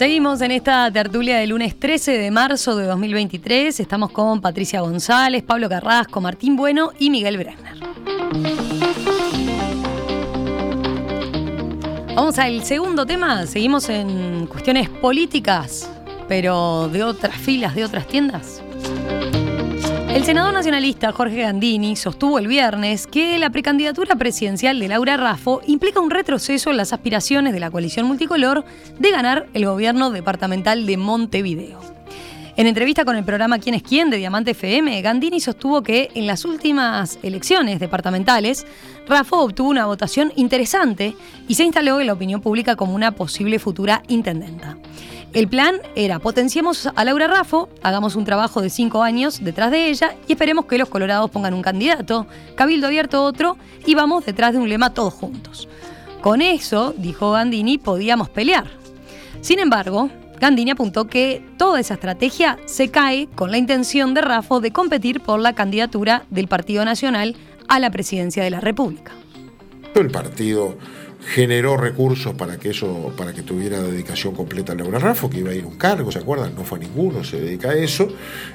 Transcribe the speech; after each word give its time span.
Seguimos 0.00 0.40
en 0.40 0.50
esta 0.50 0.90
tertulia 0.90 1.36
del 1.36 1.50
lunes 1.50 1.78
13 1.78 2.12
de 2.12 2.30
marzo 2.30 2.74
de 2.74 2.86
2023. 2.86 3.80
Estamos 3.80 4.10
con 4.12 4.40
Patricia 4.40 4.80
González, 4.80 5.42
Pablo 5.42 5.68
Carrasco, 5.68 6.22
Martín 6.22 6.56
Bueno 6.56 6.92
y 6.98 7.10
Miguel 7.10 7.36
Brenner. 7.36 7.74
Vamos 12.16 12.38
al 12.38 12.64
segundo 12.64 13.04
tema. 13.04 13.46
Seguimos 13.46 13.90
en 13.90 14.46
cuestiones 14.46 14.88
políticas, 14.88 15.92
pero 16.26 16.88
de 16.88 17.04
otras 17.04 17.36
filas, 17.36 17.74
de 17.74 17.84
otras 17.84 18.06
tiendas. 18.06 18.62
El 20.12 20.24
senador 20.24 20.52
nacionalista 20.52 21.12
Jorge 21.12 21.42
Gandini 21.42 21.94
sostuvo 21.94 22.40
el 22.40 22.48
viernes 22.48 23.06
que 23.06 23.38
la 23.38 23.50
precandidatura 23.50 24.16
presidencial 24.16 24.80
de 24.80 24.88
Laura 24.88 25.16
Raffo 25.16 25.62
implica 25.68 26.00
un 26.00 26.10
retroceso 26.10 26.70
en 26.70 26.78
las 26.78 26.92
aspiraciones 26.92 27.52
de 27.52 27.60
la 27.60 27.70
coalición 27.70 28.06
multicolor 28.06 28.64
de 28.98 29.10
ganar 29.12 29.46
el 29.54 29.66
gobierno 29.66 30.10
departamental 30.10 30.84
de 30.84 30.96
Montevideo. 30.96 31.78
En 32.56 32.66
entrevista 32.66 33.04
con 33.04 33.16
el 33.16 33.24
programa 33.24 33.60
¿Quién 33.60 33.76
es 33.76 33.84
quién? 33.84 34.10
de 34.10 34.16
Diamante 34.16 34.50
FM, 34.50 35.00
Gandini 35.00 35.38
sostuvo 35.38 35.82
que 35.82 36.10
en 36.14 36.26
las 36.26 36.44
últimas 36.44 37.20
elecciones 37.22 37.78
departamentales, 37.78 38.66
Raffo 39.06 39.38
obtuvo 39.38 39.70
una 39.70 39.86
votación 39.86 40.32
interesante 40.34 41.14
y 41.46 41.54
se 41.54 41.64
instaló 41.64 42.00
en 42.00 42.08
la 42.08 42.14
opinión 42.14 42.40
pública 42.40 42.74
como 42.74 42.94
una 42.96 43.12
posible 43.12 43.60
futura 43.60 44.02
intendenta. 44.08 44.76
El 45.32 45.46
plan 45.46 45.76
era 45.94 46.18
potenciemos 46.18 46.88
a 46.92 47.04
Laura 47.04 47.28
Raffo, 47.28 47.68
hagamos 47.82 48.16
un 48.16 48.24
trabajo 48.24 48.60
de 48.60 48.68
cinco 48.68 49.04
años 49.04 49.44
detrás 49.44 49.70
de 49.70 49.88
ella 49.88 50.16
y 50.26 50.32
esperemos 50.32 50.64
que 50.64 50.76
los 50.76 50.88
colorados 50.88 51.30
pongan 51.30 51.54
un 51.54 51.62
candidato, 51.62 52.26
Cabildo 52.56 52.88
abierto 52.88 53.22
otro 53.22 53.56
y 53.86 53.94
vamos 53.94 54.26
detrás 54.26 54.54
de 54.54 54.58
un 54.58 54.68
lema 54.68 54.92
todos 54.92 55.14
juntos. 55.14 55.68
Con 56.20 56.42
eso, 56.42 56.94
dijo 56.98 57.30
Gandini, 57.30 57.78
podíamos 57.78 58.28
pelear. 58.28 58.66
Sin 59.40 59.60
embargo, 59.60 60.10
Gandini 60.40 60.72
apuntó 60.72 61.06
que 61.06 61.44
toda 61.56 61.78
esa 61.78 61.94
estrategia 61.94 62.58
se 62.66 62.90
cae 62.90 63.28
con 63.36 63.52
la 63.52 63.58
intención 63.58 64.14
de 64.14 64.22
Raffo 64.22 64.60
de 64.60 64.72
competir 64.72 65.20
por 65.20 65.38
la 65.38 65.54
candidatura 65.54 66.24
del 66.30 66.48
Partido 66.48 66.84
Nacional 66.84 67.36
a 67.68 67.78
la 67.78 67.90
presidencia 67.90 68.42
de 68.42 68.50
la 68.50 68.60
República. 68.60 69.12
El 69.94 70.10
partido 70.10 70.76
generó 71.26 71.76
recursos 71.76 72.34
para 72.34 72.56
que 72.58 72.70
eso, 72.70 73.12
para 73.16 73.32
que 73.32 73.42
tuviera 73.42 73.80
dedicación 73.80 74.34
completa 74.34 74.72
a 74.72 74.76
Laura 74.76 74.98
Raffo, 74.98 75.28
que 75.28 75.38
iba 75.38 75.50
a 75.50 75.54
ir 75.54 75.66
un 75.66 75.76
cargo, 75.76 76.10
¿se 76.10 76.18
acuerdan? 76.18 76.54
No 76.54 76.64
fue 76.64 76.78
a 76.78 76.80
ninguno, 76.80 77.22
se 77.24 77.40
dedica 77.40 77.70
a 77.70 77.74
eso. 77.74 78.08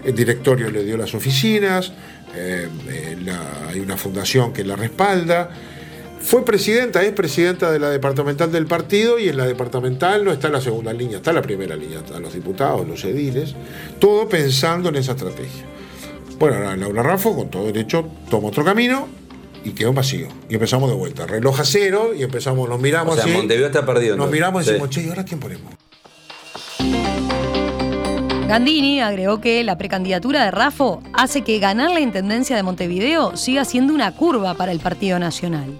El 0.03 0.15
directorio 0.15 0.69
le 0.71 0.83
dio 0.83 0.97
las 0.97 1.13
oficinas, 1.13 1.93
eh, 2.35 2.67
eh, 2.89 3.17
hay 3.69 3.79
una 3.79 3.97
fundación 3.97 4.51
que 4.51 4.63
la 4.63 4.75
respalda. 4.75 5.49
Fue 6.19 6.43
presidenta, 6.43 7.03
es 7.03 7.11
presidenta 7.11 7.71
de 7.71 7.77
la 7.77 7.91
departamental 7.91 8.51
del 8.51 8.65
partido 8.65 9.19
y 9.19 9.29
en 9.29 9.37
la 9.37 9.45
departamental 9.45 10.25
no 10.25 10.31
está 10.31 10.49
la 10.49 10.59
segunda 10.59 10.91
línea, 10.91 11.17
está 11.17 11.31
la 11.31 11.43
primera 11.43 11.75
línea, 11.75 11.99
están 11.99 12.23
los 12.23 12.33
diputados, 12.33 12.87
los 12.87 13.05
ediles, 13.05 13.53
todo 13.99 14.27
pensando 14.27 14.89
en 14.89 14.95
esa 14.95 15.11
estrategia. 15.11 15.65
Bueno, 16.39 16.75
Laura 16.75 17.03
Raffo, 17.03 17.35
con 17.35 17.49
todo 17.49 17.65
derecho, 17.65 18.09
toma 18.29 18.47
otro 18.47 18.65
camino, 18.65 19.07
y 19.65 19.71
quedó 19.71 19.91
vacío. 19.91 20.27
Y 20.47 20.53
empezamos 20.53 20.89
de 20.89 20.95
vuelta. 20.95 21.25
Reloj 21.25 21.59
a 21.59 21.65
cero 21.65 22.11
y 22.17 22.23
empezamos, 22.23 22.69
nos 22.69 22.79
miramos 22.79 23.17
o 23.17 23.21
sea, 23.21 23.33
Montevideo 23.33 23.67
está 23.67 23.85
perdido. 23.85 24.15
Nos 24.15 24.31
miramos 24.31 24.63
y 24.63 24.69
decimos, 24.69 24.89
che, 24.91 25.03
¿y 25.03 25.09
ahora 25.09 25.25
quién 25.25 25.39
ponemos? 25.39 25.73
Gandini 28.47 29.01
agregó 29.01 29.41
que 29.41 29.63
la 29.63 29.75
precandidatura 29.75 30.45
de 30.45 30.51
Rafo 30.51 31.01
hace 31.13 31.41
que 31.41 31.57
ganar 31.57 31.89
la 31.89 31.99
intendencia 31.99 32.55
de 32.55 32.61
Montevideo 32.61 33.35
siga 33.35 33.65
siendo 33.65 33.91
una 33.91 34.11
curva 34.15 34.53
para 34.53 34.71
el 34.71 34.79
Partido 34.79 35.17
Nacional. 35.17 35.79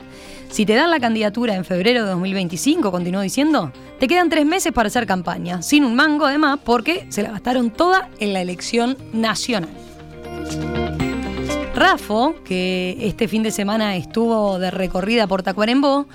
Si 0.49 0.65
te 0.65 0.73
dan 0.73 0.89
la 0.89 0.99
candidatura 0.99 1.55
en 1.55 1.63
febrero 1.63 2.03
de 2.03 2.09
2025, 2.11 2.91
continuó 2.91 3.21
diciendo, 3.21 3.71
te 3.99 4.07
quedan 4.07 4.29
tres 4.29 4.45
meses 4.45 4.73
para 4.73 4.87
hacer 4.87 5.05
campaña, 5.05 5.61
sin 5.61 5.83
un 5.83 5.95
mango 5.95 6.25
además, 6.25 6.59
porque 6.63 7.05
se 7.09 7.21
la 7.21 7.31
gastaron 7.31 7.69
toda 7.69 8.09
en 8.19 8.33
la 8.33 8.41
elección 8.41 8.97
nacional. 9.13 9.69
Rafo, 11.75 12.35
que 12.45 12.95
este 13.01 13.27
fin 13.27 13.43
de 13.43 13.51
semana 13.51 13.97
estuvo 13.97 14.59
de 14.59 14.71
recorrida 14.71 15.27
por 15.27 15.43
Tacuarembó, 15.43 16.07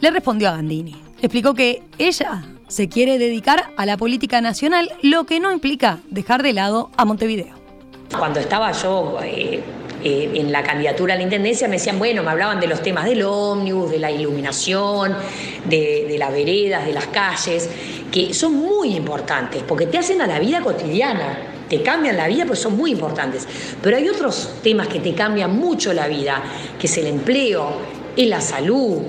le 0.00 0.12
respondió 0.12 0.48
a 0.48 0.52
Gandini. 0.52 0.94
Explicó 1.20 1.54
que 1.54 1.82
ella 1.98 2.44
se 2.68 2.88
quiere 2.88 3.18
dedicar 3.18 3.72
a 3.76 3.84
la 3.84 3.96
política 3.96 4.40
nacional, 4.40 4.92
lo 5.02 5.24
que 5.24 5.40
no 5.40 5.50
implica 5.50 5.98
dejar 6.08 6.44
de 6.44 6.52
lado 6.52 6.92
a 6.96 7.04
Montevideo. 7.04 7.56
Cuando 8.16 8.38
estaba 8.38 8.70
yo 8.70 9.18
eh, 9.24 9.60
eh, 10.04 10.30
en 10.34 10.52
la 10.52 10.62
candidatura 10.62 11.14
a 11.14 11.16
la 11.16 11.24
intendencia 11.24 11.66
me 11.66 11.78
decían, 11.78 11.98
bueno, 11.98 12.22
me 12.22 12.30
hablaban 12.30 12.60
de 12.60 12.68
los 12.68 12.80
temas 12.80 13.04
del 13.04 13.24
ómnibus, 13.24 13.90
de 13.90 13.98
la 13.98 14.12
iluminación, 14.12 15.16
de, 15.64 16.06
de 16.08 16.16
las 16.16 16.30
veredas, 16.30 16.86
de 16.86 16.92
las 16.92 17.08
calles, 17.08 17.68
que 18.12 18.32
son 18.32 18.54
muy 18.54 18.94
importantes 18.94 19.64
porque 19.64 19.86
te 19.86 19.98
hacen 19.98 20.22
a 20.22 20.28
la 20.28 20.38
vida 20.38 20.60
cotidiana 20.60 21.57
te 21.68 21.82
cambian 21.82 22.16
la 22.16 22.28
vida, 22.28 22.44
pues 22.46 22.58
son 22.58 22.76
muy 22.76 22.92
importantes. 22.92 23.46
Pero 23.82 23.96
hay 23.96 24.08
otros 24.08 24.54
temas 24.62 24.88
que 24.88 25.00
te 25.00 25.14
cambian 25.14 25.56
mucho 25.56 25.92
la 25.92 26.08
vida, 26.08 26.42
que 26.78 26.86
es 26.86 26.98
el 26.98 27.06
empleo, 27.06 27.76
es 28.16 28.28
la 28.28 28.40
salud, 28.40 29.02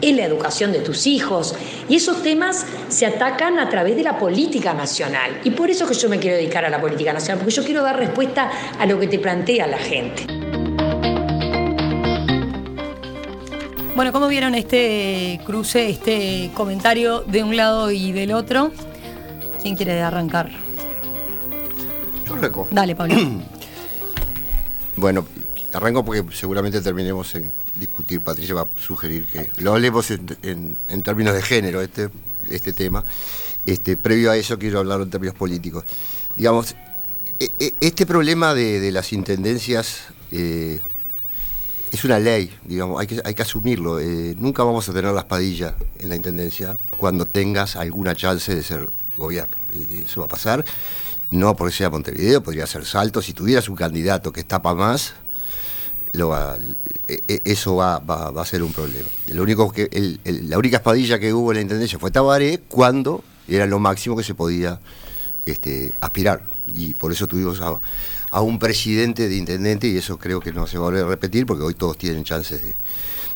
es 0.00 0.16
la 0.16 0.24
educación 0.24 0.72
de 0.72 0.80
tus 0.80 1.06
hijos. 1.06 1.54
Y 1.88 1.96
esos 1.96 2.22
temas 2.22 2.66
se 2.88 3.06
atacan 3.06 3.58
a 3.58 3.68
través 3.68 3.96
de 3.96 4.02
la 4.02 4.18
política 4.18 4.74
nacional. 4.74 5.40
Y 5.44 5.50
por 5.50 5.70
eso 5.70 5.86
que 5.86 5.94
yo 5.94 6.08
me 6.08 6.18
quiero 6.18 6.36
dedicar 6.36 6.64
a 6.64 6.70
la 6.70 6.80
política 6.80 7.12
nacional, 7.12 7.38
porque 7.38 7.54
yo 7.54 7.64
quiero 7.64 7.82
dar 7.82 7.96
respuesta 7.96 8.50
a 8.78 8.86
lo 8.86 8.98
que 8.98 9.06
te 9.06 9.18
plantea 9.18 9.66
la 9.66 9.78
gente. 9.78 10.26
Bueno, 13.94 14.12
¿cómo 14.12 14.28
vieron 14.28 14.54
este 14.54 15.40
cruce, 15.46 15.88
este 15.88 16.50
comentario 16.52 17.20
de 17.20 17.42
un 17.42 17.56
lado 17.56 17.90
y 17.90 18.12
del 18.12 18.32
otro? 18.32 18.70
¿Quién 19.62 19.74
quiere 19.74 20.02
arrancar? 20.02 20.65
Arranco. 22.38 22.68
Dale, 22.70 22.94
Pablo. 22.94 23.14
bueno, 24.96 25.26
arranco 25.72 26.04
porque 26.04 26.24
seguramente 26.34 26.80
terminemos 26.80 27.34
en 27.34 27.50
discutir. 27.78 28.20
Patricia 28.20 28.54
va 28.54 28.62
a 28.62 28.68
sugerir 28.80 29.26
que 29.26 29.50
lo 29.58 29.72
hablemos 29.72 30.10
en, 30.10 30.76
términos 31.02 31.34
de 31.34 31.42
género, 31.42 31.80
este, 31.80 32.08
este 32.50 32.72
tema. 32.72 33.04
Este, 33.64 33.96
previo 33.96 34.30
a 34.30 34.36
eso 34.36 34.58
quiero 34.58 34.78
hablar 34.78 35.00
en 35.00 35.10
términos 35.10 35.34
políticos. 35.34 35.84
Digamos, 36.36 36.74
e, 37.38 37.50
e, 37.58 37.74
este 37.80 38.06
problema 38.06 38.54
de, 38.54 38.90
las 38.92 39.12
intendencias 39.12 40.04
eh, 40.30 40.80
es 41.92 42.04
una 42.04 42.18
ley, 42.18 42.50
digamos, 42.64 43.00
hay 43.00 43.06
que, 43.06 43.20
hay 43.24 43.34
que 43.34 43.42
asumirlo. 43.42 43.98
Eh, 43.98 44.34
nunca 44.38 44.62
vamos 44.62 44.88
a 44.88 44.92
tener 44.92 45.12
la 45.12 45.20
espadilla 45.20 45.76
en 45.98 46.08
la 46.08 46.16
intendencia 46.16 46.76
cuando 46.96 47.26
tengas 47.26 47.76
alguna 47.76 48.14
chance 48.14 48.54
de 48.54 48.62
ser 48.62 48.88
gobierno. 49.16 49.56
Eso 50.04 50.20
va 50.20 50.26
a 50.26 50.28
pasar 50.28 50.64
no 51.30 51.56
porque 51.56 51.74
sea 51.74 51.90
Montevideo, 51.90 52.42
podría 52.42 52.66
ser 52.66 52.84
Salto. 52.84 53.22
Si 53.22 53.32
tuvieras 53.32 53.68
un 53.68 53.76
candidato 53.76 54.32
que 54.32 54.44
tapa 54.44 54.74
más, 54.74 55.14
lo 56.12 56.34
e, 57.08 57.22
e, 57.28 57.42
eso 57.44 57.76
va, 57.76 57.96
a 57.96 58.44
ser 58.44 58.62
un 58.62 58.72
problema. 58.72 59.08
Lo 59.28 59.42
único 59.42 59.70
que, 59.72 60.18
la 60.24 60.58
única 60.58 60.78
espadilla 60.78 61.18
que 61.18 61.32
hubo 61.32 61.52
en 61.52 61.56
la 61.56 61.62
intendencia 61.62 61.98
fue 61.98 62.10
Tabaré 62.10 62.60
cuando 62.68 63.22
era 63.48 63.66
lo 63.66 63.78
máximo 63.78 64.16
que 64.16 64.24
se 64.24 64.34
podía 64.34 64.80
este, 65.44 65.92
aspirar. 66.00 66.42
Y 66.68 66.94
por 66.94 67.12
eso 67.12 67.26
tuvimos 67.26 67.60
a, 67.60 68.40
un 68.40 68.58
presidente 68.58 69.28
de 69.28 69.36
intendente 69.36 69.88
y 69.88 69.96
eso 69.96 70.18
creo 70.18 70.40
que 70.40 70.52
no 70.52 70.66
se 70.66 70.76
va 70.76 70.84
a 70.84 70.90
volver 70.90 71.04
a 71.04 71.08
repetir 71.08 71.46
porque 71.46 71.62
hoy 71.62 71.74
todos 71.74 71.96
tienen 71.96 72.24
chances 72.24 72.60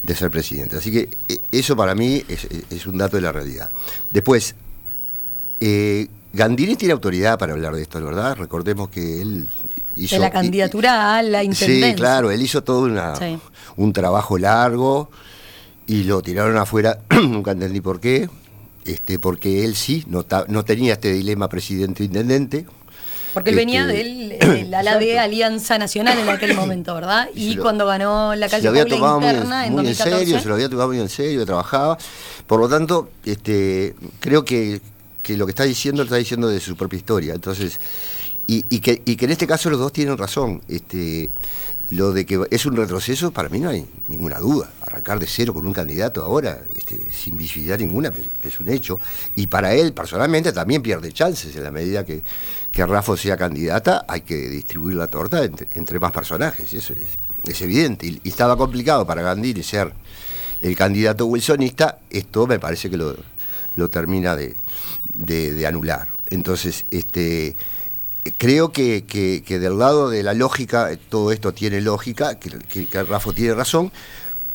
de, 0.02 0.14
ser 0.14 0.30
presidente. 0.30 0.76
Así 0.76 0.90
que 0.90 1.08
e, 1.28 1.40
eso 1.52 1.76
para 1.76 1.94
mí 1.94 2.24
es, 2.28 2.86
un 2.86 2.98
dato 2.98 3.16
de 3.16 3.22
la 3.22 3.32
realidad. 3.32 3.70
Después, 4.10 4.54
eh, 5.60 6.08
Gandini 6.32 6.76
tiene 6.76 6.92
autoridad 6.92 7.38
para 7.38 7.52
hablar 7.52 7.74
de 7.74 7.82
esto, 7.82 8.02
¿verdad? 8.04 8.36
Recordemos 8.36 8.88
que 8.88 9.20
él 9.20 9.48
hizo... 9.96 10.14
De 10.14 10.20
la 10.20 10.30
candidatura 10.30 11.16
a 11.16 11.22
la 11.22 11.42
intendencia. 11.42 11.88
Sí, 11.88 11.94
claro, 11.94 12.30
él 12.30 12.40
hizo 12.40 12.62
todo 12.62 12.88
un 13.76 13.92
trabajo 13.92 14.38
largo 14.38 15.10
y 15.86 16.04
lo 16.04 16.22
tiraron 16.22 16.56
afuera, 16.56 17.00
nunca 17.10 17.50
entendí 17.50 17.80
por 17.80 17.98
qué, 17.98 18.28
este, 18.84 19.18
porque 19.18 19.64
él 19.64 19.74
sí 19.74 20.04
no, 20.06 20.24
no 20.46 20.64
tenía 20.64 20.92
este 20.92 21.12
dilema 21.12 21.48
presidente-intendente. 21.48 22.66
Porque 23.34 23.50
él 23.50 23.56
venía 23.56 23.90
este, 23.90 24.46
del 24.46 24.74
ala 24.74 24.98
de 24.98 25.18
Alianza 25.18 25.78
Nacional 25.78 26.16
en 26.16 26.28
aquel 26.28 26.54
momento, 26.54 26.94
¿verdad? 26.94 27.28
Y, 27.34 27.56
cuando 27.56 27.86
ganó 27.86 28.36
la 28.36 28.48
calle 28.48 28.62
se 28.62 28.64
lo 28.64 28.70
había 28.70 28.86
tomado 28.86 29.20
interna 29.20 29.66
muy, 29.68 29.88
en, 29.88 29.94
serio, 29.96 30.38
se 30.38 30.48
lo 30.48 30.54
había 30.54 30.68
tomado 30.68 30.88
muy 30.88 31.00
en 31.00 31.08
serio, 31.08 31.44
trabajaba. 31.44 31.98
Por 32.46 32.60
lo 32.60 32.68
tanto, 32.68 33.10
este, 33.24 33.96
creo 34.20 34.44
que 34.44 34.80
lo 35.36 35.46
que 35.46 35.50
está 35.50 35.64
diciendo 35.64 36.02
lo 36.02 36.04
está 36.04 36.16
diciendo 36.16 36.48
de 36.48 36.60
su 36.60 36.76
propia 36.76 36.96
historia. 36.98 37.34
Entonces, 37.34 37.78
y, 38.52 38.80
que, 38.80 39.02
en 39.06 39.30
este 39.30 39.46
caso 39.46 39.70
los 39.70 39.78
dos 39.78 39.92
tienen 39.92 40.18
razón. 40.18 40.60
Este, 40.66 41.30
lo 41.90 42.12
de 42.12 42.26
que 42.26 42.40
es 42.50 42.66
un 42.66 42.76
retroceso, 42.76 43.30
para 43.30 43.48
mí 43.48 43.60
no 43.60 43.68
hay 43.68 43.86
ninguna 44.08 44.40
duda. 44.40 44.72
Arrancar 44.82 45.20
de 45.20 45.26
cero 45.28 45.54
con 45.54 45.66
un 45.66 45.72
candidato 45.72 46.22
ahora, 46.24 46.60
este, 46.76 47.00
sin 47.12 47.36
visibilidad 47.36 47.78
ninguna, 47.78 48.12
es 48.42 48.58
un 48.58 48.68
hecho. 48.68 48.98
Y 49.36 49.46
para 49.46 49.74
él, 49.74 49.92
personalmente, 49.92 50.52
también 50.52 50.82
pierde 50.82 51.12
chances. 51.12 51.54
En 51.54 51.62
la 51.62 51.70
medida 51.70 52.04
que, 52.04 52.22
que 52.72 52.84
Rafa 52.84 53.16
sea 53.16 53.36
candidata, 53.36 54.04
hay 54.08 54.22
que 54.22 54.36
distribuir 54.48 54.96
la 54.96 55.06
torta 55.06 55.44
entre, 55.44 56.00
más 56.00 56.10
personajes. 56.10 56.72
Eso 56.72 56.94
es, 57.44 57.60
evidente. 57.62 58.06
Y, 58.06 58.20
y, 58.24 58.28
estaba 58.28 58.56
complicado 58.56 59.06
para 59.06 59.22
Gandini 59.22 59.62
ser 59.62 59.92
el 60.60 60.76
candidato 60.76 61.26
wilsonista. 61.26 62.00
Esto 62.10 62.48
me 62.48 62.58
parece 62.58 62.90
que 62.90 62.96
lo, 62.96 63.16
lo 63.76 63.88
termina 63.90 64.34
de, 64.34 64.56
anular. 65.66 66.08
Entonces, 66.30 66.84
este, 66.90 67.56
creo 68.38 68.72
que, 68.72 69.02
del 69.48 69.78
lado 69.78 70.10
de 70.10 70.22
la 70.22 70.34
lógica, 70.34 70.90
todo 71.08 71.32
esto 71.32 71.52
tiene 71.52 71.80
lógica, 71.80 72.38
que, 72.38 72.86
que, 72.86 73.02
Rafa 73.02 73.32
tiene 73.32 73.54
razón, 73.54 73.92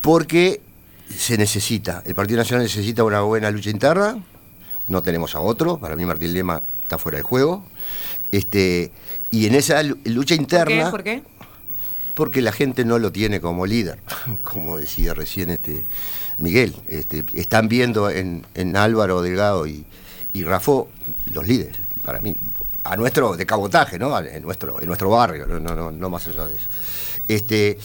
porque 0.01 0.61
se 1.09 1.37
necesita, 1.37 2.01
el 2.05 2.15
Partido 2.15 2.37
Nacional 2.37 2.63
necesita 2.63 3.03
una 3.03 3.21
buena 3.21 3.51
lucha 3.51 3.69
interna, 3.69 4.17
no 4.87 5.01
tenemos 5.01 5.35
a 5.35 5.39
otro, 5.39 5.77
para 5.77 5.95
mí 5.95 6.05
Martín 6.05 6.33
Lema 6.33 6.61
está 6.83 6.97
fuera 6.97 7.17
del 7.17 7.25
juego, 7.25 7.65
este, 8.31 8.91
y 9.31 9.47
en 9.47 9.55
esa 9.55 9.81
lucha 9.83 10.35
interna... 10.35 10.91
¿Por 10.91 11.03
qué? 11.03 11.23
Porque 12.13 12.41
la 12.41 12.53
gente 12.53 12.85
no 12.85 12.97
lo 12.97 13.11
tiene 13.11 13.41
como 13.41 13.65
líder, 13.65 13.99
como 14.43 14.77
decía 14.77 15.13
recién 15.13 15.49
este 15.49 15.83
Miguel. 16.37 16.75
Este, 16.87 17.23
están 17.33 17.67
viendo 17.67 18.09
en, 18.09 18.45
Álvaro 18.75 19.21
Delgado 19.21 19.67
y, 19.67 19.85
y 20.35 20.43
Rafo 20.43 20.89
los 21.31 21.47
líderes, 21.47 21.77
para 22.03 22.19
mí, 22.19 22.35
a 22.83 22.97
nuestro 22.97 23.37
de 23.37 23.45
cabotaje, 23.45 23.97
¿no? 23.97 24.19
En 24.19 24.43
nuestro, 24.43 24.81
en 24.81 24.87
nuestro 24.87 25.09
barrio, 25.09 25.47
no, 25.47 25.59
no, 25.59 25.91
no 25.91 26.09
más 26.09 26.27
allá 26.27 26.45
de 26.45 26.57
eso. 26.57 26.65
Este, 27.29 27.79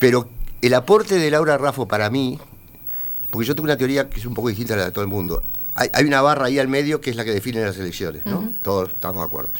pero 0.00 0.28
el 0.60 0.74
aporte 0.74 1.14
de 1.14 1.30
Laura 1.30 1.56
Rafo 1.56 1.86
para 1.86 2.10
mí, 2.10 2.40
porque 3.30 3.46
yo 3.46 3.54
tengo 3.54 3.66
una 3.66 3.76
teoría 3.76 4.10
que 4.10 4.18
es 4.18 4.26
un 4.26 4.34
poco 4.34 4.48
distinta 4.48 4.74
a 4.74 4.78
la 4.78 4.84
de 4.86 4.90
todo 4.90 5.04
el 5.04 5.10
mundo. 5.10 5.44
Hay, 5.76 6.04
una 6.04 6.20
barra 6.20 6.46
ahí 6.46 6.58
al 6.58 6.68
medio 6.68 7.00
que 7.00 7.10
es 7.10 7.16
la 7.16 7.24
que 7.24 7.30
define 7.30 7.64
las 7.64 7.78
elecciones, 7.78 8.26
¿no? 8.26 8.52
Todos 8.62 8.90
estamos 8.90 9.22
de 9.22 9.26
acuerdo. 9.26 9.50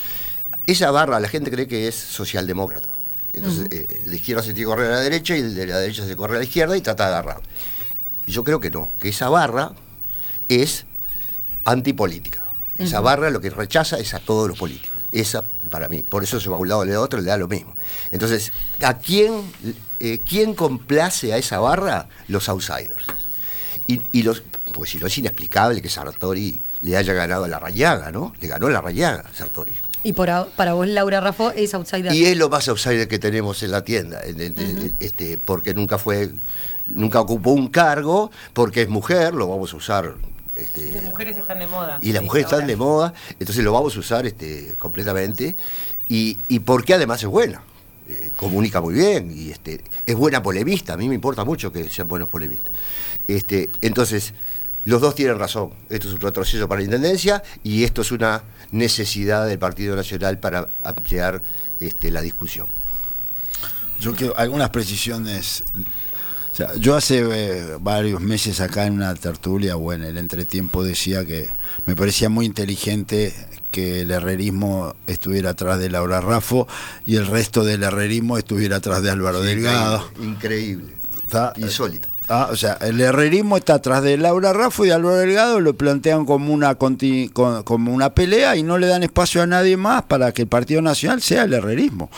Esa 0.66 0.90
barra 0.90 1.20
la 1.20 1.28
gente 1.28 1.50
cree 1.50 1.68
que 1.68 1.86
es 1.86 1.94
socialdemócrata. 1.94 2.88
Entonces, 3.34 3.68
eh, 3.70 3.86
el 4.04 4.10
de 4.10 4.16
izquierda 4.16 4.42
se 4.42 4.52
tiene 4.52 4.60
que 4.62 4.66
correr 4.66 4.92
a 4.92 4.96
la 4.96 5.00
derecha 5.00 5.36
y 5.36 5.40
el 5.40 5.54
de 5.54 5.66
la 5.68 5.78
derecha 5.78 6.04
se 6.04 6.16
corre 6.16 6.36
a 6.36 6.38
la 6.40 6.44
izquierda 6.44 6.76
y 6.76 6.80
trata 6.80 7.04
de 7.04 7.10
agarrar. 7.10 7.40
Yo 8.26 8.42
creo 8.42 8.58
que 8.58 8.70
no, 8.70 8.90
que 8.98 9.08
esa 9.08 9.28
barra 9.30 9.72
es 10.48 10.84
antipolítica. 11.64 12.48
Esa 12.78 13.00
barra 13.00 13.30
lo 13.30 13.40
que 13.40 13.50
rechaza 13.50 13.98
es 13.98 14.14
a 14.14 14.18
todos 14.18 14.48
los 14.48 14.58
políticos. 14.58 14.98
Esa, 15.12 15.44
para 15.70 15.88
mí, 15.88 16.02
por 16.02 16.24
eso 16.24 16.40
se 16.40 16.48
va 16.48 16.56
a 16.56 16.58
un 16.58 16.68
lado 16.68 16.80
o 16.80 16.82
al 16.84 16.96
otro, 16.96 17.20
le 17.20 17.26
da 17.26 17.36
lo 17.36 17.46
mismo. 17.46 17.74
Entonces, 18.10 18.50
¿a 18.80 18.98
quién, 18.98 19.42
eh, 20.00 20.20
quién 20.26 20.54
complace 20.54 21.32
a 21.32 21.36
esa 21.36 21.58
barra? 21.60 22.08
Los 22.28 22.48
outsiders. 22.48 23.04
Y, 23.86 24.22
los, 24.22 24.42
pues 24.72 24.90
si 24.90 24.98
no 24.98 25.06
es 25.06 25.18
inexplicable 25.18 25.82
que 25.82 25.90
Sartori 25.90 26.60
le 26.80 26.96
haya 26.96 27.12
ganado 27.12 27.44
a 27.44 27.48
la 27.48 27.58
Rayaga, 27.58 28.10
¿no? 28.10 28.32
Le 28.40 28.48
ganó 28.48 28.70
la 28.70 28.80
Rayaga 28.80 29.24
Sartori. 29.34 29.74
Y 30.02 30.14
para 30.14 30.44
vos, 30.72 30.88
Laura 30.88 31.20
Raffo, 31.20 31.52
es 31.52 31.74
outsider. 31.74 32.12
Y 32.12 32.24
es 32.24 32.36
lo 32.36 32.48
más 32.48 32.68
outsider 32.68 33.06
que 33.06 33.18
tenemos 33.18 33.62
en 33.62 33.70
la 33.70 33.84
tienda, 33.84 34.20
este, 34.98 35.38
porque 35.38 35.74
nunca 35.74 35.98
fue, 35.98 36.30
nunca 36.86 37.20
ocupó 37.20 37.50
un 37.50 37.68
cargo, 37.68 38.30
porque 38.52 38.82
es 38.82 38.88
mujer, 38.88 39.34
lo 39.34 39.46
vamos 39.46 39.72
a 39.74 39.76
usar. 39.76 40.14
Este, 40.56 40.92
las 40.92 41.04
mujeres 41.04 41.36
están 41.36 41.58
de 41.58 41.66
moda. 41.66 41.98
Y 42.02 42.12
las 42.12 42.22
mujeres 42.22 42.46
están 42.46 42.66
de 42.66 42.76
moda, 42.76 43.14
entonces 43.38 43.64
lo 43.64 43.72
vamos 43.72 43.96
a 43.96 44.00
usar 44.00 44.26
este, 44.26 44.74
completamente. 44.78 45.56
Y, 46.08 46.38
y 46.48 46.58
porque 46.60 46.94
además 46.94 47.22
es 47.22 47.28
buena. 47.28 47.62
Eh, 48.08 48.30
comunica 48.36 48.80
muy 48.80 48.94
bien 48.94 49.32
y 49.32 49.50
este, 49.50 49.80
es 50.04 50.16
buena 50.16 50.42
polemista. 50.42 50.94
A 50.94 50.96
mí 50.96 51.08
me 51.08 51.14
importa 51.14 51.44
mucho 51.44 51.72
que 51.72 51.88
sean 51.88 52.08
buenos 52.08 52.28
polemistas. 52.28 52.72
Este, 53.28 53.70
entonces, 53.80 54.34
los 54.84 55.00
dos 55.00 55.14
tienen 55.14 55.38
razón. 55.38 55.70
Esto 55.88 56.08
es 56.08 56.14
un 56.14 56.20
retroceso 56.20 56.68
para 56.68 56.80
la 56.80 56.84
Intendencia 56.84 57.42
y 57.62 57.84
esto 57.84 58.02
es 58.02 58.10
una 58.10 58.42
necesidad 58.72 59.46
del 59.46 59.58
Partido 59.58 59.94
Nacional 59.94 60.38
para 60.38 60.66
ampliar 60.82 61.42
este, 61.78 62.10
la 62.10 62.20
discusión. 62.20 62.66
Yo 64.00 64.14
quiero 64.14 64.36
algunas 64.36 64.70
precisiones. 64.70 65.62
Yo 66.78 66.96
hace 66.96 67.24
eh, 67.30 67.76
varios 67.80 68.20
meses 68.20 68.60
acá 68.60 68.86
en 68.86 68.94
una 68.94 69.14
tertulia 69.14 69.76
o 69.76 69.92
en 69.92 70.02
el 70.02 70.18
entretiempo 70.18 70.84
decía 70.84 71.24
que 71.24 71.48
me 71.86 71.96
parecía 71.96 72.28
muy 72.28 72.46
inteligente 72.46 73.34
que 73.70 74.02
el 74.02 74.10
herrerismo 74.10 74.94
estuviera 75.06 75.50
atrás 75.50 75.78
de 75.78 75.88
Laura 75.88 76.20
Raffo 76.20 76.68
y 77.06 77.16
el 77.16 77.26
resto 77.26 77.64
del 77.64 77.82
herrerismo 77.82 78.36
estuviera 78.36 78.76
atrás 78.76 79.02
de 79.02 79.10
Álvaro 79.10 79.40
Delgado. 79.40 80.08
Increíble. 80.22 80.94
Insólito. 81.56 82.08
Ah, 82.28 82.48
o 82.50 82.56
sea, 82.56 82.74
el 82.80 83.00
herrerismo 83.00 83.56
está 83.56 83.74
atrás 83.74 84.02
de 84.02 84.16
Laura 84.16 84.52
Raffo 84.52 84.86
y 84.86 84.90
Álvaro 84.90 85.16
Delgado, 85.16 85.60
lo 85.60 85.74
plantean 85.74 86.24
como 86.24 86.52
una, 86.52 86.76
como 86.76 87.92
una 87.92 88.14
pelea 88.14 88.56
y 88.56 88.62
no 88.62 88.78
le 88.78 88.86
dan 88.86 89.02
espacio 89.02 89.42
a 89.42 89.46
nadie 89.46 89.76
más 89.76 90.02
para 90.02 90.32
que 90.32 90.42
el 90.42 90.48
Partido 90.48 90.82
Nacional 90.82 91.20
sea 91.20 91.44
el 91.44 91.52
herrerismo. 91.52 92.10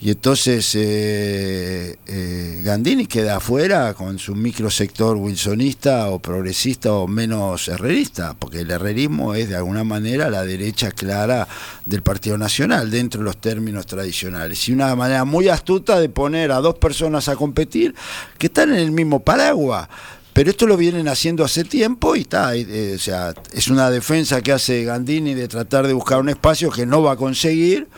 Y 0.00 0.10
entonces 0.10 0.76
eh, 0.76 1.96
eh, 2.06 2.60
Gandini 2.62 3.06
queda 3.06 3.36
afuera 3.36 3.94
con 3.94 4.20
su 4.20 4.36
microsector 4.36 5.16
wilsonista 5.16 6.10
o 6.10 6.20
progresista 6.20 6.92
o 6.92 7.08
menos 7.08 7.66
herrerista, 7.66 8.36
porque 8.38 8.60
el 8.60 8.70
herrerismo 8.70 9.34
es 9.34 9.48
de 9.48 9.56
alguna 9.56 9.82
manera 9.82 10.30
la 10.30 10.44
derecha 10.44 10.92
clara 10.92 11.48
del 11.84 12.02
Partido 12.02 12.38
Nacional, 12.38 12.92
dentro 12.92 13.20
de 13.20 13.24
los 13.24 13.38
términos 13.38 13.86
tradicionales. 13.86 14.68
Y 14.68 14.72
una 14.72 14.94
manera 14.94 15.24
muy 15.24 15.48
astuta 15.48 15.98
de 15.98 16.08
poner 16.08 16.52
a 16.52 16.60
dos 16.60 16.76
personas 16.78 17.28
a 17.28 17.34
competir 17.34 17.92
que 18.38 18.46
están 18.46 18.70
en 18.70 18.78
el 18.78 18.92
mismo 18.92 19.18
paraguas. 19.18 19.88
Pero 20.32 20.50
esto 20.50 20.68
lo 20.68 20.76
vienen 20.76 21.08
haciendo 21.08 21.44
hace 21.44 21.64
tiempo 21.64 22.14
y 22.14 22.20
está, 22.20 22.54
eh, 22.54 22.92
o 22.94 22.98
sea, 23.00 23.34
es 23.52 23.66
una 23.66 23.90
defensa 23.90 24.40
que 24.42 24.52
hace 24.52 24.84
Gandini 24.84 25.34
de 25.34 25.48
tratar 25.48 25.88
de 25.88 25.92
buscar 25.92 26.20
un 26.20 26.28
espacio 26.28 26.70
que 26.70 26.86
no 26.86 27.02
va 27.02 27.12
a 27.12 27.16
conseguir 27.16 27.88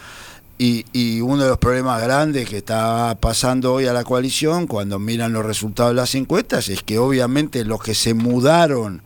y, 0.62 1.20
uno 1.22 1.42
de 1.42 1.48
los 1.48 1.58
problemas 1.58 2.02
grandes 2.02 2.46
que 2.46 2.58
está 2.58 3.16
pasando 3.18 3.72
hoy 3.72 3.86
a 3.86 3.94
la 3.94 4.04
coalición, 4.04 4.66
cuando 4.66 4.98
miran 4.98 5.32
los 5.32 5.46
resultados 5.46 5.92
de 5.92 5.96
las 5.96 6.14
encuestas, 6.14 6.68
es 6.68 6.82
que 6.82 6.98
obviamente 6.98 7.64
los 7.64 7.82
que 7.82 7.94
se 7.94 8.12
mudaron 8.12 9.00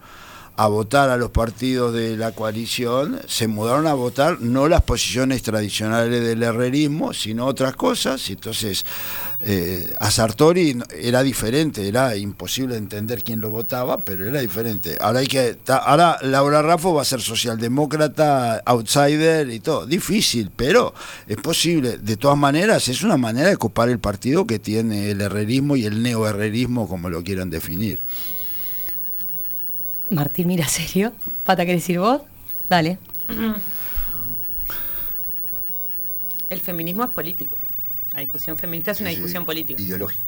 a 0.57 0.69
votar 0.69 1.11
a 1.11 1.17
los 1.17 1.31
partidos 1.31 1.93
de 1.93 2.17
la 2.17 2.33
coalición, 2.33 3.21
se 3.27 3.49
mudaron 3.49 3.87
a 3.89 3.95
votar 3.95 4.41
no 4.41 4.69
las 4.69 4.83
posiciones 4.83 5.43
tradicionales 5.43 6.23
del 6.23 6.43
herrerismo, 6.43 7.13
sino 7.13 7.47
otras 7.47 7.75
cosas. 7.75 8.31
Entonces, 8.31 8.85
eh, 9.43 9.93
a 9.99 10.11
Sartori 10.13 10.79
era 10.97 11.23
diferente, 11.25 11.89
era 11.89 12.17
imposible 12.17 12.77
entender 12.77 13.25
quién 13.25 13.41
lo 13.41 13.51
votaba, 13.51 14.05
pero 14.05 14.27
era 14.27 14.41
diferente. 14.41 14.97
Ahora 15.01 15.21
hay 15.21 15.27
que 15.27 15.59
ahora 15.67 16.19
Laura 16.23 16.63
Raffo 16.63 16.95
va 16.95 17.03
a 17.03 17.05
ser 17.05 17.21
socialdemócrata, 17.21 18.63
outsider 18.65 19.51
y 19.51 19.59
todo. 19.59 19.87
Difícil, 19.87 20.53
pero 20.55 20.95
es 21.27 21.37
posible. 21.39 21.99
De 21.99 22.17
todas 22.17 22.39
maneras, 22.39 22.89
es 22.89 23.03
una 23.03 23.17
manera 23.17 23.49
de 23.49 23.57
ocupar 23.57 23.89
el 23.89 23.99
partido 23.99 24.47
que 24.47 24.61
tiene 24.61 25.11
el 25.11 25.21
herrerismo 25.21 25.75
y 25.75 25.85
el 25.85 26.01
neoherrerismo, 26.01 26.89
como 26.89 27.11
lo 27.11 27.25
quieran 27.25 27.51
definir. 27.51 28.01
Martín, 30.11 30.49
mira, 30.49 30.67
serio. 30.69 31.13
¿Pata 31.45 31.65
querés 31.65 31.83
decir 31.83 31.99
vos? 31.99 32.23
Dale. 32.69 32.99
El 36.51 36.61
feminismo 36.61 37.05
es 37.05 37.11
político. 37.11 37.57
La 38.13 38.21
discusión 38.21 38.57
feminista 38.57 38.93
es 38.93 39.01
una 39.01 39.11
discusión 39.11 39.45
política. 39.45 39.83
Ideológica. 39.83 40.23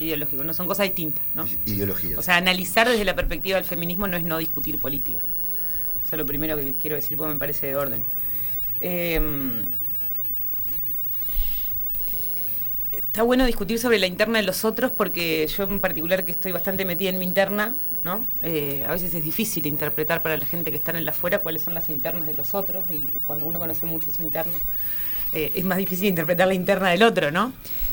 ideológico, 0.00 0.42
no 0.42 0.52
son 0.52 0.66
cosas 0.66 0.84
distintas, 0.84 1.24
¿no? 1.34 1.46
Ideología. 1.66 2.18
O 2.18 2.22
sea, 2.22 2.36
analizar 2.36 2.88
desde 2.88 3.04
la 3.04 3.14
perspectiva 3.14 3.56
del 3.56 3.64
feminismo 3.64 4.08
no 4.08 4.16
es 4.16 4.24
no 4.24 4.38
discutir 4.38 4.78
política. 4.78 5.20
Eso 6.04 6.16
es 6.16 6.18
lo 6.18 6.26
primero 6.26 6.56
que 6.56 6.74
quiero 6.74 6.96
decir 6.96 7.16
porque 7.16 7.32
me 7.32 7.38
parece 7.38 7.68
de 7.68 7.76
orden. 7.76 8.02
Em, 8.80 9.66
está 12.92 13.22
bueno 13.22 13.46
discutir 13.46 13.78
sobre 13.78 13.98
la 13.98 14.06
interna 14.06 14.38
de 14.40 14.44
los 14.44 14.64
otros 14.64 14.90
porque 14.90 15.46
yo 15.46 15.64
en 15.64 15.78
particular 15.78 16.24
que 16.24 16.32
estoy 16.32 16.50
bastante 16.50 16.84
metida 16.84 17.10
en 17.10 17.18
mi 17.18 17.26
interna, 17.26 17.76
¿no? 18.04 18.24
Eh, 18.42 18.84
a 18.88 18.92
veces 18.92 19.12
es 19.14 19.24
difícil 19.24 19.66
interpretar 19.66 20.22
para 20.22 20.36
la 20.36 20.46
gente 20.46 20.70
que 20.70 20.76
está 20.76 20.96
en 20.96 21.04
la 21.04 21.10
afuera 21.10 21.40
cuáles 21.40 21.62
son 21.62 21.74
las 21.74 21.88
internas 21.90 22.26
de 22.26 22.34
los 22.34 22.54
otros 22.54 22.84
y 22.90 23.08
cuando 23.26 23.46
uno 23.46 23.58
conoce 23.58 23.86
mucho 23.86 24.10
su 24.10 24.22
interna 24.22 24.52
eh, 25.32 25.52
es 25.54 25.64
más 25.64 25.78
difícil 25.78 26.08
interpretar 26.08 26.48
la 26.48 26.54
interna 26.54 26.90
del 26.90 27.02
otro, 27.02 27.30
¿no? 27.30 27.52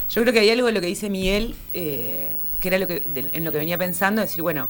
Yo 0.10 0.22
creo 0.22 0.34
que 0.34 0.40
hay 0.40 0.50
algo 0.50 0.68
de 0.68 0.74
lo 0.74 0.82
que 0.82 0.88
dice 0.88 1.10
Miguel, 1.10 1.56
eh, 1.74 2.32
que 2.60 2.70
era 2.70 2.80
lo 2.80 2.88
que, 2.88 3.04
en 3.34 3.44
lo 3.44 3.52
que 3.52 3.58
venía 3.58 3.78
pensando, 3.78 4.22
decir, 4.22 4.42
bueno, 4.42 4.70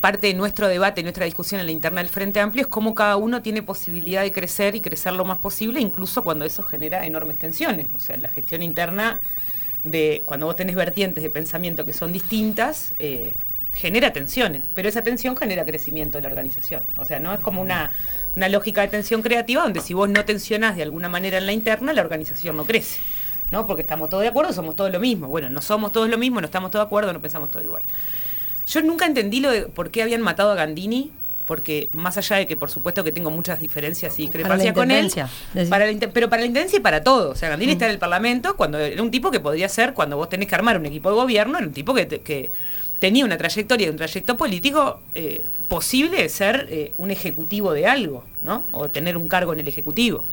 parte 0.00 0.28
de 0.28 0.34
nuestro 0.34 0.66
debate, 0.66 1.02
nuestra 1.02 1.26
discusión 1.26 1.60
en 1.60 1.66
la 1.66 1.72
interna 1.72 2.00
del 2.00 2.10
Frente 2.10 2.40
Amplio 2.40 2.62
es 2.62 2.68
cómo 2.68 2.94
cada 2.94 3.16
uno 3.16 3.42
tiene 3.42 3.62
posibilidad 3.62 4.22
de 4.22 4.32
crecer 4.32 4.74
y 4.74 4.80
crecer 4.80 5.12
lo 5.12 5.24
más 5.24 5.38
posible, 5.38 5.80
incluso 5.80 6.24
cuando 6.24 6.44
eso 6.44 6.62
genera 6.64 7.06
enormes 7.06 7.38
tensiones. 7.38 7.86
O 7.96 8.00
sea, 8.00 8.16
la 8.16 8.30
gestión 8.30 8.62
interna 8.62 9.20
de 9.84 10.22
cuando 10.26 10.46
vos 10.46 10.56
tenés 10.56 10.74
vertientes 10.74 11.22
de 11.22 11.30
pensamiento 11.30 11.84
que 11.84 11.92
son 11.92 12.12
distintas, 12.12 12.94
genera 13.74 14.12
tensiones, 14.12 14.62
pero 14.74 14.88
esa 14.88 15.02
tensión 15.02 15.36
genera 15.36 15.64
crecimiento 15.64 16.18
de 16.18 16.22
la 16.22 16.28
organización. 16.28 16.82
O 16.98 17.04
sea, 17.04 17.20
no 17.20 17.32
es 17.32 17.40
como 17.40 17.62
una, 17.62 17.92
una 18.36 18.48
lógica 18.48 18.80
de 18.80 18.88
tensión 18.88 19.22
creativa 19.22 19.62
donde 19.62 19.80
si 19.80 19.94
vos 19.94 20.08
no 20.08 20.24
tensionás 20.24 20.76
de 20.76 20.82
alguna 20.82 21.08
manera 21.08 21.38
en 21.38 21.46
la 21.46 21.52
interna, 21.52 21.92
la 21.92 22.02
organización 22.02 22.56
no 22.56 22.64
crece. 22.64 23.00
¿no? 23.50 23.66
Porque 23.66 23.82
estamos 23.82 24.08
todos 24.10 24.22
de 24.22 24.28
acuerdo, 24.28 24.52
somos 24.52 24.76
todos 24.76 24.90
lo 24.90 25.00
mismo. 25.00 25.28
Bueno, 25.28 25.48
no 25.48 25.62
somos 25.62 25.92
todos 25.92 26.08
lo 26.08 26.18
mismo, 26.18 26.40
no 26.40 26.46
estamos 26.46 26.70
todos 26.70 26.84
de 26.84 26.86
acuerdo, 26.86 27.12
no 27.12 27.20
pensamos 27.20 27.50
todo 27.50 27.62
igual. 27.62 27.82
Yo 28.66 28.82
nunca 28.82 29.06
entendí 29.06 29.40
lo 29.40 29.50
de 29.50 29.62
por 29.62 29.90
qué 29.90 30.02
habían 30.02 30.20
matado 30.20 30.52
a 30.52 30.54
Gandini 30.54 31.10
porque 31.46 31.88
más 31.94 32.18
allá 32.18 32.36
de 32.36 32.46
que 32.46 32.58
por 32.58 32.70
supuesto 32.70 33.02
que 33.02 33.10
tengo 33.10 33.30
muchas 33.30 33.58
diferencias 33.58 34.18
y 34.18 34.22
discrepancias 34.24 34.74
con 34.74 34.90
él, 34.90 35.10
para 35.70 35.90
la 35.90 36.08
pero 36.12 36.28
para 36.28 36.42
la 36.42 36.46
intendencia 36.46 36.76
y 36.76 36.80
para 36.80 37.02
todo. 37.02 37.30
O 37.30 37.34
sea, 37.34 37.48
Mm. 37.48 37.52
Gandini 37.52 37.72
está 37.72 37.86
en 37.86 37.92
el 37.92 37.98
Parlamento 37.98 38.54
cuando 38.54 38.78
era 38.78 39.02
un 39.02 39.10
tipo 39.10 39.30
que 39.30 39.40
podría 39.40 39.66
ser, 39.70 39.94
cuando 39.94 40.18
vos 40.18 40.28
tenés 40.28 40.46
que 40.46 40.54
armar 40.54 40.76
un 40.76 40.84
equipo 40.84 41.08
de 41.08 41.16
gobierno, 41.16 41.56
era 41.56 41.66
un 41.66 41.72
tipo 41.72 41.94
que, 41.94 42.06
que 42.06 42.50
tenía 42.98 43.24
una 43.24 43.36
trayectoria 43.38 43.86
y 43.86 43.90
un 43.90 43.96
trayecto 43.96 44.36
político 44.36 45.00
eh, 45.14 45.44
posible 45.68 46.22
de 46.22 46.28
ser 46.28 46.66
eh, 46.70 46.92
un 46.98 47.10
ejecutivo 47.10 47.72
de 47.72 47.86
algo, 47.86 48.24
¿no? 48.42 48.64
O 48.72 48.88
tener 48.88 49.16
un 49.16 49.28
cargo 49.28 49.52
en 49.52 49.60
el 49.60 49.68
ejecutivo, 49.68 50.24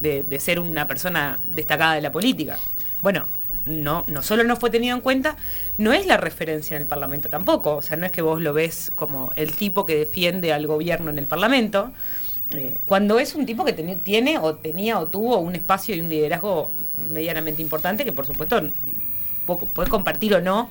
de, 0.00 0.24
ser 0.40 0.58
una 0.60 0.86
persona 0.86 1.38
destacada 1.54 1.94
de 1.94 2.00
la 2.00 2.10
política. 2.10 2.58
Bueno, 3.02 3.26
no, 3.66 4.04
no 4.08 4.22
solo 4.22 4.42
no 4.44 4.56
fue 4.56 4.70
tenido 4.70 4.96
en 4.96 5.02
cuenta, 5.02 5.36
no 5.78 5.92
es 5.92 6.06
la 6.06 6.16
referencia 6.16 6.76
en 6.76 6.82
el 6.82 6.88
Parlamento 6.88 7.28
tampoco. 7.28 7.76
O 7.76 7.82
sea, 7.82 7.96
no 7.96 8.06
es 8.06 8.12
que 8.12 8.22
vos 8.22 8.40
lo 8.40 8.52
ves 8.54 8.90
como 8.96 9.32
el 9.36 9.52
tipo 9.52 9.84
que 9.86 9.96
defiende 9.96 10.52
al 10.52 10.66
gobierno 10.66 11.10
en 11.10 11.18
el 11.18 11.26
Parlamento. 11.26 11.92
eh, 12.52 12.78
cuando 12.86 13.20
es 13.20 13.36
un 13.36 13.46
tipo 13.46 13.64
que 13.64 13.76
teni- 13.76 14.02
tiene 14.02 14.38
o 14.38 14.54
tenía 14.56 14.98
o 14.98 15.06
tuvo 15.06 15.38
un 15.38 15.54
espacio 15.54 15.94
y 15.94 16.00
un 16.00 16.08
liderazgo 16.08 16.72
medianamente 16.96 17.62
importante, 17.62 18.04
que 18.04 18.12
por 18.12 18.26
supuesto 18.26 18.60
podés 19.46 19.88
compartir 19.88 20.34
o 20.34 20.40
no, 20.40 20.68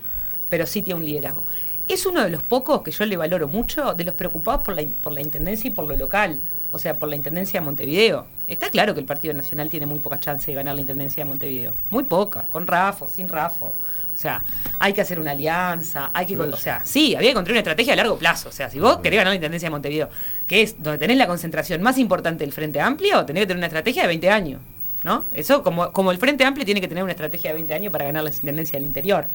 pero 0.50 0.66
sí 0.66 0.82
tiene 0.82 1.00
un 1.00 1.06
liderazgo. 1.06 1.46
Es 1.88 2.06
uno 2.06 2.24
de 2.24 2.30
los 2.30 2.44
pocos 2.44 2.82
que 2.82 2.92
yo 2.92 3.06
le 3.06 3.18
valoro 3.18 3.48
mucho, 3.48 3.94
de 3.94 4.04
los 4.04 4.14
preocupados 4.14 4.62
por 4.62 4.76
la, 4.76 4.84
por 5.02 5.12
la 5.14 5.22
intendencia 5.22 5.70
y 5.70 5.72
por 5.72 5.86
lo 5.86 5.96
local, 5.96 6.40
o 6.72 6.78
sea, 6.78 7.00
por 7.00 7.10
la 7.10 7.16
intendencia 7.16 7.60
de 7.60 7.66
Montevideo. 7.66 8.26
Está 8.48 8.70
claro 8.70 8.94
que 8.94 9.00
el 9.00 9.06
Partido 9.06 9.34
Nacional 9.34 9.70
tiene 9.70 9.86
muy 9.86 10.00
poca 10.00 10.20
chance 10.20 10.52
de 10.52 10.56
ganar 10.56 10.76
la 10.76 10.82
intendencia 10.82 11.24
de 11.24 11.30
Montevideo. 11.30 11.74
Muy 11.90 12.04
poca, 12.04 12.46
con 12.52 12.68
Rafo, 12.68 13.08
sin 13.08 13.28
Rafo. 13.28 13.74
O 14.14 14.22
sea, 14.22 14.44
hay 14.80 14.94
que 14.94 15.02
hacer 15.02 15.20
una 15.20 15.32
alianza, 15.32 16.12
hay 16.14 16.26
que, 16.26 16.38
o 16.38 16.58
sea, 16.58 16.84
sí, 16.84 17.16
había 17.16 17.30
que 17.30 17.36
construir 17.36 17.54
una 17.54 17.62
estrategia 17.62 17.94
a 17.94 17.96
largo 17.96 18.18
plazo. 18.18 18.50
O 18.50 18.52
sea, 18.52 18.70
si 18.70 18.80
vos 18.80 18.98
querés 18.98 19.18
ganar 19.18 19.32
la 19.32 19.36
intendencia 19.36 19.68
de 19.68 19.72
Montevideo, 19.72 20.10
que 20.46 20.62
es 20.62 20.84
donde 20.84 21.00
tenés 21.00 21.18
la 21.18 21.26
concentración 21.26 21.82
más 21.82 21.98
importante 21.98 22.44
del 22.44 22.52
Frente 22.54 22.82
Amplio, 22.82 23.26
tenés 23.26 23.44
que 23.44 23.48
tener 23.48 23.58
una 23.58 23.68
estrategia 23.68 24.02
de 24.02 24.10
20 24.10 24.30
años. 24.30 24.62
¿No? 25.04 25.26
Eso, 25.32 25.64
como, 25.64 25.94
como 25.94 26.12
el 26.12 26.18
Frente 26.18 26.44
Amplio 26.44 26.66
tiene 26.66 26.82
que 26.82 26.88
tener 26.88 27.04
una 27.04 27.14
estrategia 27.14 27.52
de 27.52 27.56
20 27.56 27.74
años 27.74 27.92
para 27.92 28.06
ganar 28.06 28.24
la 28.24 28.32
intendencia 28.32 28.78
del 28.78 28.86
interior. 28.86 29.28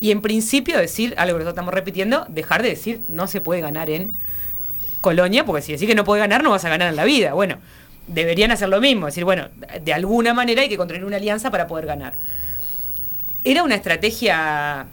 Y 0.00 0.10
en 0.10 0.20
principio 0.20 0.76
decir, 0.78 1.14
algo 1.16 1.34
que 1.34 1.44
nosotros 1.44 1.52
estamos 1.52 1.74
repitiendo, 1.74 2.26
dejar 2.28 2.62
de 2.62 2.70
decir 2.70 3.00
no 3.06 3.26
se 3.28 3.40
puede 3.40 3.60
ganar 3.60 3.90
en 3.90 4.12
Colonia, 5.00 5.44
porque 5.44 5.62
si 5.62 5.72
decís 5.72 5.86
que 5.86 5.94
no 5.94 6.04
puede 6.04 6.20
ganar, 6.20 6.42
no 6.42 6.50
vas 6.50 6.64
a 6.64 6.68
ganar 6.68 6.88
en 6.88 6.96
la 6.96 7.04
vida. 7.04 7.32
Bueno, 7.34 7.58
deberían 8.06 8.50
hacer 8.50 8.68
lo 8.68 8.80
mismo, 8.80 9.06
decir, 9.06 9.24
bueno, 9.24 9.48
de 9.82 9.92
alguna 9.92 10.34
manera 10.34 10.62
hay 10.62 10.68
que 10.68 10.76
construir 10.76 11.04
una 11.04 11.16
alianza 11.16 11.50
para 11.50 11.66
poder 11.66 11.86
ganar. 11.86 12.14
Era 13.44 13.62
una 13.62 13.74
estrategia 13.74 14.86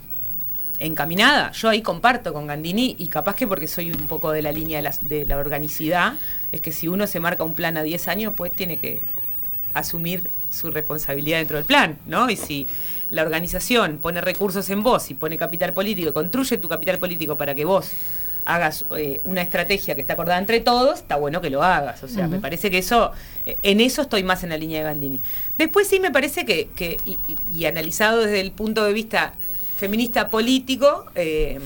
encaminada. 0.79 1.51
Yo 1.53 1.69
ahí 1.69 1.81
comparto 1.81 2.33
con 2.33 2.47
Gandini 2.47 2.95
y 2.99 3.07
capaz 3.07 3.35
que 3.35 3.47
porque 3.47 3.67
soy 3.67 3.91
un 3.91 4.07
poco 4.07 4.31
de 4.31 4.41
la 4.41 4.51
línea 4.51 4.77
de 4.77 4.83
la, 4.83 4.93
de 5.01 5.25
la 5.25 5.37
organicidad, 5.37 6.13
es 6.51 6.61
que 6.61 6.71
si 6.71 6.87
uno 6.87 7.07
se 7.07 7.19
marca 7.19 7.43
un 7.43 7.53
plan 7.53 7.77
a 7.77 7.83
10 7.83 8.07
años, 8.07 8.33
pues 8.35 8.51
tiene 8.53 8.77
que 8.77 9.01
asumir 9.73 10.29
su 10.49 10.69
responsabilidad 10.71 11.37
dentro 11.39 11.57
del 11.57 11.65
plan, 11.65 11.97
¿no? 12.05 12.29
Y 12.29 12.35
si 12.35 12.67
la 13.09 13.21
organización 13.23 13.97
pone 13.99 14.19
recursos 14.21 14.69
en 14.69 14.83
vos 14.83 15.09
y 15.11 15.13
pone 15.13 15.37
capital 15.37 15.73
político, 15.73 16.13
construye 16.13 16.57
tu 16.57 16.67
capital 16.67 16.97
político 16.97 17.37
para 17.37 17.55
que 17.55 17.63
vos 17.65 17.91
hagas 18.43 18.85
eh, 18.97 19.21
una 19.23 19.43
estrategia 19.43 19.93
que 19.95 20.01
está 20.01 20.13
acordada 20.13 20.39
entre 20.39 20.59
todos, 20.61 20.99
está 20.99 21.15
bueno 21.15 21.41
que 21.41 21.49
lo 21.51 21.61
hagas. 21.63 22.03
O 22.03 22.07
sea, 22.07 22.27
me 22.27 22.39
parece 22.39 22.71
que 22.71 22.79
eso, 22.79 23.11
eh, 23.45 23.57
en 23.63 23.79
eso 23.79 24.01
estoy 24.01 24.23
más 24.23 24.43
en 24.43 24.49
la 24.49 24.57
línea 24.57 24.79
de 24.79 24.85
Gandini. 24.85 25.19
Después 25.57 25.87
sí 25.87 25.99
me 25.99 26.09
parece 26.11 26.43
que, 26.43 26.67
que 26.75 26.97
y, 27.05 27.19
y- 27.27 27.37
y 27.59 27.65
analizado 27.65 28.21
desde 28.21 28.41
el 28.41 28.51
punto 28.51 28.83
de 28.83 28.93
vista 28.93 29.33
feminista 29.77 30.27
político, 30.29 31.05
eh, 31.15 31.59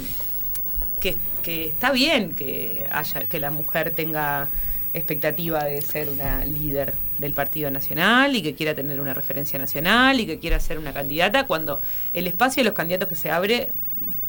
que, 1.00 1.18
que 1.44 1.66
está 1.66 1.92
bien 1.92 2.36
que 2.36 2.86
haya, 2.92 3.22
que 3.22 3.40
la 3.40 3.52
mujer 3.52 3.92
tenga 3.96 4.50
expectativa 4.96 5.64
de 5.66 5.82
ser 5.82 6.10
una 6.10 6.46
líder 6.46 6.96
del 7.18 7.34
Partido 7.34 7.70
Nacional 7.70 8.36
y 8.36 8.42
que 8.42 8.56
quiera 8.56 8.74
tener 8.74 9.02
una 9.02 9.14
referencia 9.14 9.60
nacional 9.60 10.20
y 10.20 10.26
que 10.26 10.40
quiera 10.40 10.60
ser 10.60 10.80
una 10.80 10.94
candidata, 10.94 11.48
cuando 11.48 11.82
el 12.14 12.28
espacio 12.28 12.62
de 12.62 12.70
los 12.70 12.74
candidatos 12.74 13.10
que 13.10 13.16
se 13.16 13.30
abre, 13.30 13.72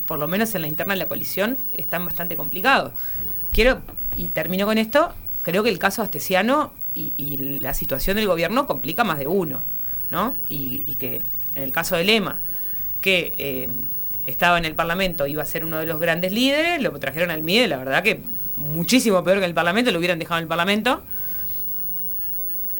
por 0.06 0.18
lo 0.18 0.26
menos 0.26 0.54
en 0.54 0.62
la 0.62 0.68
interna 0.68 0.94
de 0.94 0.98
la 0.98 1.08
coalición, 1.08 1.56
están 1.72 2.04
bastante 2.04 2.36
complicados. 2.36 2.92
Quiero, 3.52 3.80
y 4.16 4.28
termino 4.28 4.66
con 4.66 4.76
esto, 4.76 5.14
creo 5.42 5.62
que 5.62 5.70
el 5.70 5.78
caso 5.78 6.02
Astesiano 6.02 6.72
y, 6.94 7.12
y 7.16 7.36
la 7.60 7.72
situación 7.72 8.16
del 8.16 8.26
gobierno 8.26 8.66
complica 8.66 9.04
más 9.04 9.18
de 9.18 9.28
uno, 9.28 9.62
¿no? 10.10 10.36
Y, 10.48 10.82
y 10.86 10.96
que 10.96 11.22
en 11.54 11.62
el 11.62 11.72
caso 11.72 11.96
de 11.96 12.04
Lema, 12.04 12.40
que 13.00 13.34
eh, 13.38 13.68
estaba 14.26 14.58
en 14.58 14.64
el 14.64 14.74
Parlamento, 14.74 15.26
iba 15.26 15.42
a 15.42 15.46
ser 15.46 15.64
uno 15.64 15.78
de 15.78 15.86
los 15.86 16.00
grandes 16.00 16.32
líderes, 16.32 16.82
lo 16.82 16.90
trajeron 16.98 17.30
al 17.30 17.42
MIDE, 17.42 17.68
la 17.68 17.78
verdad 17.78 18.02
que 18.02 18.20
muchísimo 18.56 19.22
peor 19.24 19.38
que 19.38 19.44
el 19.44 19.54
Parlamento, 19.54 19.90
lo 19.92 19.98
hubieran 19.98 20.18
dejado 20.18 20.38
en 20.38 20.42
el 20.42 20.48
Parlamento. 20.48 21.02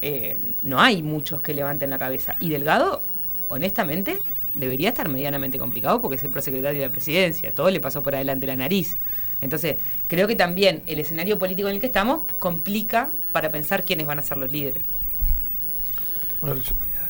Eh, 0.01 0.37
no 0.63 0.79
hay 0.79 1.01
muchos 1.01 1.41
que 1.41 1.53
levanten 1.53 1.89
la 1.89 1.99
cabeza. 1.99 2.35
Y 2.39 2.49
Delgado, 2.49 3.01
honestamente, 3.49 4.19
debería 4.55 4.89
estar 4.89 5.07
medianamente 5.09 5.57
complicado 5.59 6.01
porque 6.01 6.17
es 6.17 6.23
el 6.23 6.29
prosecretario 6.29 6.81
de 6.81 6.87
la 6.87 6.91
presidencia. 6.91 7.51
Todo 7.53 7.69
le 7.71 7.79
pasó 7.79 8.03
por 8.03 8.15
adelante 8.15 8.45
la 8.47 8.55
nariz. 8.55 8.97
Entonces, 9.41 9.77
creo 10.07 10.27
que 10.27 10.35
también 10.35 10.81
el 10.87 10.99
escenario 10.99 11.37
político 11.39 11.67
en 11.69 11.75
el 11.75 11.79
que 11.81 11.87
estamos 11.87 12.23
complica 12.39 13.09
para 13.31 13.51
pensar 13.51 13.83
quiénes 13.83 14.07
van 14.07 14.19
a 14.19 14.21
ser 14.21 14.37
los 14.37 14.51
líderes. 14.51 14.81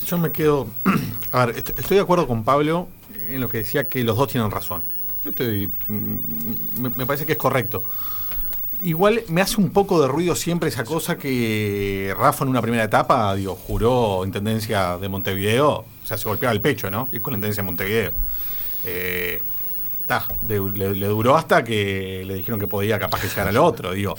Yo, 0.05 0.17
me 0.17 0.31
quedo. 0.31 0.67
A 1.31 1.45
ver, 1.45 1.57
est- 1.57 1.77
estoy 1.77 1.97
de 1.97 2.03
acuerdo 2.03 2.27
con 2.27 2.43
Pablo 2.45 2.87
en 3.29 3.41
lo 3.41 3.49
que 3.49 3.57
decía 3.57 3.87
que 3.89 4.03
los 4.03 4.15
dos 4.17 4.29
tienen 4.29 4.49
razón. 4.51 4.81
Mm, 5.89 6.87
me 6.95 7.05
parece 7.05 7.25
que 7.25 7.33
es 7.33 7.37
correcto. 7.37 7.83
Igual 8.83 9.23
me 9.29 9.41
hace 9.41 9.59
un 9.59 9.71
poco 9.71 10.01
de 10.01 10.07
ruido 10.07 10.35
siempre 10.35 10.69
esa 10.69 10.83
cosa 10.83 11.17
que 11.17 12.13
Rafa 12.17 12.43
en 12.43 12.51
una 12.51 12.61
primera 12.61 12.83
etapa, 12.83 13.33
digo, 13.35 13.55
juró 13.55 14.23
intendencia 14.23 14.97
de 14.97 15.09
Montevideo, 15.09 15.69
o 15.69 15.85
sea, 16.03 16.17
se 16.17 16.29
golpeaba 16.29 16.53
el 16.53 16.61
pecho, 16.61 16.91
¿no? 16.91 17.09
Y 17.11 17.19
con 17.19 17.33
la 17.33 17.37
intendencia 17.37 17.63
de 17.63 17.65
Montevideo. 17.65 18.11
Eh, 18.85 19.41
ta, 20.05 20.27
le, 20.47 20.57
duró 21.07 21.35
hasta 21.35 21.63
que 21.63 22.23
le 22.25 22.35
dijeron 22.35 22.59
que 22.59 22.67
podía 22.67 22.99
capaz 22.99 23.21
que 23.21 23.27
llegar 23.27 23.47
al 23.47 23.57
otro, 23.57 23.93
digo. 23.93 24.15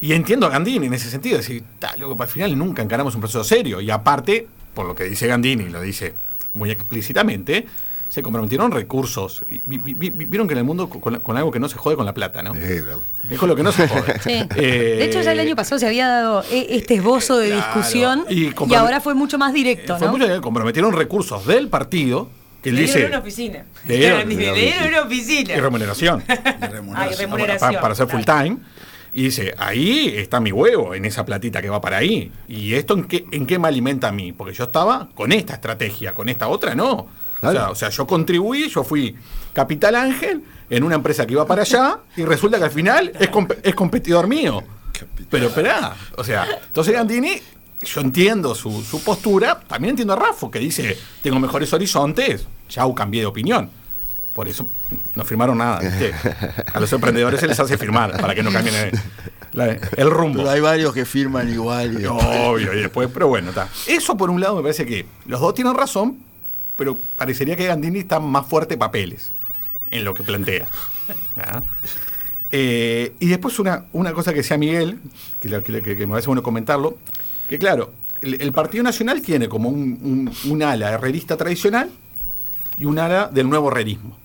Y 0.00 0.14
entiendo 0.14 0.46
a 0.46 0.50
Gandini 0.50 0.86
en 0.86 0.94
ese 0.94 1.10
sentido, 1.10 1.36
decir, 1.36 1.62
"Ta, 1.78 1.92
para 2.16 2.24
el 2.24 2.30
final 2.30 2.58
nunca 2.58 2.82
encaramos 2.82 3.14
un 3.14 3.20
proceso 3.20 3.44
serio. 3.44 3.82
Y 3.82 3.90
aparte, 3.90 4.48
por 4.72 4.86
lo 4.86 4.94
que 4.94 5.04
dice 5.04 5.26
Gandini, 5.26 5.68
lo 5.68 5.82
dice 5.82 6.14
muy 6.54 6.70
explícitamente, 6.70 7.66
se 8.10 8.22
comprometieron 8.22 8.72
recursos. 8.72 9.42
Y 9.48 9.62
vi- 9.64 9.78
vi- 9.78 9.94
vi- 9.94 10.24
vieron 10.26 10.46
que 10.48 10.52
en 10.52 10.58
el 10.58 10.64
mundo 10.64 10.90
con, 10.90 11.20
con 11.20 11.36
algo 11.36 11.50
que 11.50 11.60
no 11.60 11.68
se 11.68 11.78
jode 11.78 11.94
con 11.96 12.04
la 12.04 12.12
plata, 12.12 12.42
¿no? 12.42 12.52
Eh. 12.56 12.82
Es 13.30 13.38
con 13.38 13.48
lo 13.48 13.54
que 13.56 13.62
no 13.62 13.70
se 13.72 13.86
jode. 13.88 14.20
Sí. 14.20 14.32
Eh, 14.56 14.96
de 14.98 15.04
hecho, 15.04 15.22
ya 15.22 15.30
el 15.32 15.38
año 15.40 15.54
pasado 15.56 15.78
se 15.78 15.86
había 15.86 16.08
dado 16.08 16.42
eh, 16.50 16.66
este 16.70 16.94
esbozo 16.96 17.38
de 17.38 17.50
Claro. 17.50 17.64
discusión 17.64 18.24
Y 18.28 18.46
y, 18.48 18.74
ahora 18.74 19.00
fue 19.00 19.14
mucho 19.14 19.38
más 19.38 19.52
directo, 19.54 19.96
fue 19.96 20.08
¿no? 20.08 20.12
mucho 20.18 20.40
comprometieron 20.42 20.92
recursos 20.92 21.46
del 21.46 21.68
partido, 21.68 22.28
que 22.62 22.70
él 22.70 22.74
Le 22.74 22.82
dice, 22.82 22.94
dieron 22.98 23.12
una 23.12 23.20
oficina. 23.20 23.64
Le 23.86 23.96
dieron- 23.98 24.28
Le 24.28 24.36
dieron 24.54 24.88
una 24.88 25.02
oficina. 25.02 25.54
y 25.56 25.60
remuneración. 25.60 26.20
Pa- 26.26 26.66
remuneración. 26.68 27.74
para, 27.80 27.92
hacer 27.92 28.08
full 28.08 28.22
time. 28.24 28.56
Y 29.14 29.24
dice, 29.24 29.54
ahí 29.56 30.12
está 30.16 30.40
mi 30.40 30.52
huevo, 30.52 30.94
en 30.94 31.04
esa 31.04 31.24
platita 31.24 31.62
que 31.62 31.68
va 31.68 31.80
para 31.80 31.96
ahí. 31.98 32.30
¿Y 32.48 32.74
esto 32.74 32.94
en 32.94 33.04
qué, 33.04 33.24
en 33.30 33.46
qué 33.46 33.58
me 33.58 33.68
alimenta 33.68 34.08
a 34.08 34.12
mí? 34.12 34.32
Porque 34.32 34.52
yo 34.54 34.64
estaba 34.64 35.08
con 35.14 35.32
esta 35.32 35.54
estrategia, 35.54 36.12
con 36.12 36.28
esta 36.28 36.48
otra 36.48 36.74
no. 36.74 37.06
O 37.40 37.42
sea, 37.42 37.50
Claro. 37.52 37.72
o 37.72 37.74
sea, 37.74 37.88
yo 37.88 38.06
contribuí, 38.06 38.68
yo 38.68 38.84
fui 38.84 39.16
capital 39.52 39.94
ángel 39.96 40.42
en 40.68 40.84
una 40.84 40.94
empresa 40.94 41.26
que 41.26 41.32
iba 41.32 41.46
para 41.46 41.62
allá 41.62 41.98
y 42.16 42.24
resulta 42.24 42.58
que 42.58 42.64
al 42.64 42.70
final 42.70 43.12
es, 43.18 43.30
comp- 43.30 43.56
es 43.62 43.74
competidor 43.74 44.26
mío. 44.28 44.62
Pero 45.30 45.46
esperá, 45.46 45.96
o 46.16 46.22
sea, 46.24 46.46
entonces 46.66 46.92
Gandini, 46.92 47.40
yo 47.82 48.00
entiendo 48.02 48.54
su, 48.54 48.82
su 48.82 49.02
postura, 49.02 49.58
también 49.66 49.90
entiendo 49.92 50.12
a 50.12 50.16
Rafo, 50.16 50.50
que 50.50 50.58
dice, 50.58 50.98
tengo 51.22 51.38
mejores 51.40 51.72
horizontes, 51.72 52.46
ya 52.68 52.84
cambié 52.94 53.22
de 53.22 53.26
opinión. 53.26 53.70
Por 54.34 54.46
eso 54.46 54.66
no 55.14 55.24
firmaron 55.24 55.58
nada, 55.58 55.80
¿viste? 55.80 56.12
A 56.72 56.78
los 56.78 56.92
emprendedores 56.92 57.40
se 57.40 57.48
les 57.48 57.58
hace 57.58 57.76
firmar 57.78 58.20
para 58.20 58.34
que 58.34 58.42
no 58.42 58.52
cambien 58.52 58.74
el, 58.76 58.92
la- 59.52 59.78
el 59.96 60.10
rumbo. 60.10 60.38
Pero 60.38 60.50
hay 60.50 60.60
varios 60.60 60.92
que 60.94 61.04
firman 61.04 61.48
igual. 61.50 62.00
y- 62.00 62.06
Obvio, 62.06 62.72
y 62.74 62.80
después, 62.82 63.08
pero 63.12 63.26
bueno, 63.28 63.48
está. 63.48 63.68
Eso 63.88 64.16
por 64.16 64.30
un 64.30 64.40
lado 64.40 64.56
me 64.56 64.62
parece 64.62 64.84
que 64.86 65.06
los 65.26 65.40
dos 65.40 65.54
tienen 65.54 65.74
razón, 65.74 66.18
pero 66.80 66.96
parecería 67.18 67.56
que 67.56 67.66
Gandini 67.66 67.98
está 67.98 68.20
más 68.20 68.46
fuerte 68.46 68.78
papeles 68.78 69.30
en 69.90 70.02
lo 70.02 70.14
que 70.14 70.22
plantea. 70.22 70.66
Eh, 72.52 73.12
y 73.20 73.26
después 73.26 73.58
una, 73.58 73.84
una 73.92 74.14
cosa 74.14 74.30
que 74.30 74.38
decía 74.38 74.56
Miguel, 74.56 74.98
que, 75.40 75.50
me 75.50 76.06
parece 76.08 76.28
bueno 76.28 76.42
comentarlo, 76.42 76.96
que 77.50 77.58
claro, 77.58 77.92
el, 78.22 78.50
Partido 78.54 78.82
Nacional 78.82 79.20
tiene 79.20 79.46
como 79.46 79.68
un, 79.68 80.32
un- 80.46 80.62
ala 80.62 80.92
herrerista 80.92 81.36
tradicional 81.36 81.90
y 82.78 82.86
un 82.86 82.98
ala 82.98 83.28
del 83.30 83.50
nuevo 83.50 83.70
herrerismo. 83.70 84.16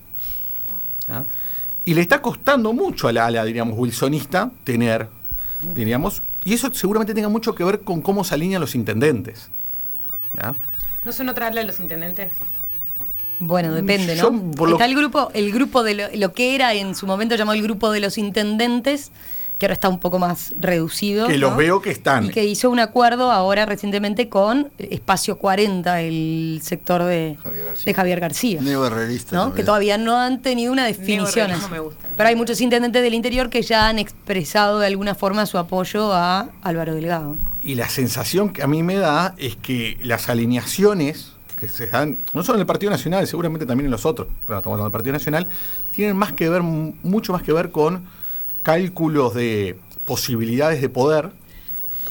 Y 1.83 1.93
le 1.93 1.99
está 1.99 2.21
costando 2.21 2.71
mucho 2.71 3.09
a 3.09 3.11
la 3.11 3.25
ala, 3.25 3.43
diríamos, 3.43 3.77
wilsonista 3.77 4.49
tener, 4.63 5.09
diríamos, 5.75 6.23
y 6.45 6.53
eso 6.53 6.73
seguramente 6.73 7.13
tenga 7.13 7.27
mucho 7.27 7.53
que 7.53 7.65
ver 7.65 7.81
con 7.81 8.01
cómo 8.01 8.23
se 8.23 8.33
alinean 8.33 8.61
los 8.61 8.75
intendentes. 8.75 9.49
¿No 11.05 11.11
son 11.11 11.29
otra 11.29 11.47
ala 11.47 11.61
de 11.61 11.67
los 11.67 11.79
intendentes? 11.79 12.31
Bueno, 13.39 13.73
depende, 13.73 14.15
Yo, 14.15 14.31
¿no? 14.31 14.67
Está 14.71 14.85
el 14.85 14.95
grupo, 14.95 15.29
el 15.33 15.51
grupo 15.51 15.83
de 15.83 15.93
lo, 15.93 16.03
lo 16.13 16.33
que 16.33 16.55
era 16.55 16.73
en 16.73 16.95
su 16.95 17.05
momento 17.05 17.35
llamado 17.35 17.55
el 17.55 17.63
grupo 17.63 17.91
de 17.91 17.99
los 17.99 18.17
intendentes, 18.17 19.11
que 19.57 19.65
ahora 19.65 19.73
está 19.73 19.87
un 19.87 19.99
poco 19.99 20.19
más 20.19 20.53
reducido. 20.59 21.27
Que 21.27 21.37
los 21.37 21.55
veo 21.55 21.81
que 21.81 21.91
están. 21.91 22.25
Y 22.25 22.29
que 22.29 22.43
hizo 22.43 22.69
un 22.69 22.79
acuerdo 22.79 23.31
ahora 23.31 23.65
recientemente 23.65 24.27
con 24.27 24.71
Espacio 24.77 25.37
40, 25.37 26.01
el 26.01 26.59
sector 26.61 27.03
de 27.03 27.37
Javier 27.41 27.65
García. 27.65 27.85
de 27.85 27.95
Javier. 27.95 29.53
Que 29.55 29.63
todavía 29.63 29.97
no 29.97 30.17
han 30.17 30.41
tenido 30.41 30.73
una 30.73 30.85
definición. 30.85 31.51
Me 31.71 31.79
gusta. 31.79 32.07
Pero 32.17 32.29
hay 32.29 32.35
muchos 32.35 32.59
intendentes 32.59 33.01
del 33.01 33.13
interior 33.13 33.49
que 33.49 33.61
ya 33.61 33.87
han 33.87 33.99
expresado 33.99 34.79
de 34.79 34.87
alguna 34.87 35.15
forma 35.15 35.45
su 35.45 35.57
apoyo 35.57 36.11
a 36.13 36.49
Álvaro 36.61 36.93
Delgado. 36.93 37.37
Y 37.61 37.75
la 37.75 37.87
sensación 37.87 38.51
que 38.51 38.61
a 38.61 38.67
mí 38.67 38.83
me 38.83 38.95
da 38.95 39.35
es 39.37 39.55
que 39.55 39.97
las 40.01 40.27
alineaciones 40.29 41.31
que 41.57 41.69
se 41.69 41.87
dan, 41.87 42.19
no 42.33 42.43
solo 42.43 42.57
en 42.57 42.61
el 42.61 42.67
Partido 42.67 42.91
Nacional, 42.91 43.25
seguramente 43.27 43.65
también 43.65 43.85
en 43.85 43.91
los 43.91 44.05
otros, 44.05 44.27
pero 44.45 44.59
estamos 44.59 44.75
hablando 44.75 44.89
del 44.89 44.91
Partido 44.91 45.13
Nacional, 45.13 45.47
tienen 45.91 46.17
más 46.17 46.33
que 46.33 46.49
ver, 46.49 46.61
mucho 46.61 47.31
más 47.31 47.43
que 47.43 47.53
ver 47.53 47.71
con 47.71 48.03
cálculos 48.65 49.35
de 49.35 49.77
posibilidades 50.05 50.81
de 50.81 50.89
poder 50.89 51.29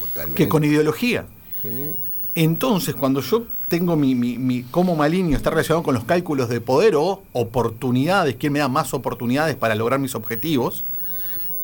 Totalmente. 0.00 0.40
que 0.40 0.48
con 0.48 0.62
ideología. 0.62 1.26
Entonces, 2.36 2.94
cuando 2.94 3.20
yo 3.22 3.46
tengo 3.66 3.96
mi, 3.96 4.14
mi, 4.14 4.38
mi 4.38 4.62
cómo 4.62 4.94
maligno 4.94 5.36
está 5.36 5.50
relacionado 5.50 5.82
con 5.82 5.96
los 5.96 6.04
cálculos 6.04 6.48
de 6.48 6.60
poder 6.60 6.94
o 6.94 7.24
oportunidades, 7.32 8.36
quién 8.38 8.52
me 8.52 8.60
da 8.60 8.68
más 8.68 8.94
oportunidades 8.94 9.56
para 9.56 9.74
lograr 9.74 9.98
mis 9.98 10.14
objetivos, 10.14 10.84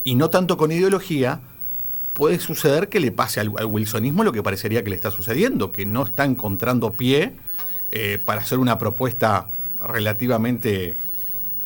y 0.03 0.15
no 0.15 0.29
tanto 0.29 0.57
con 0.57 0.73
ideología, 0.73 1.39
puede 2.11 2.41
suceder 2.41 2.89
que 2.89 2.99
le 2.99 3.13
pase 3.13 3.39
al, 3.39 3.53
al 3.57 3.67
wilsonismo 3.67 4.25
lo 4.25 4.33
que 4.33 4.43
parecería 4.43 4.83
que 4.83 4.89
le 4.89 4.97
está 4.97 5.09
sucediendo, 5.09 5.71
que 5.71 5.85
no 5.85 6.03
está 6.03 6.25
encontrando 6.25 6.95
pie 6.95 7.31
eh, 7.93 8.19
para 8.25 8.41
hacer 8.41 8.57
una 8.57 8.77
propuesta 8.77 9.47
relativamente 9.81 10.97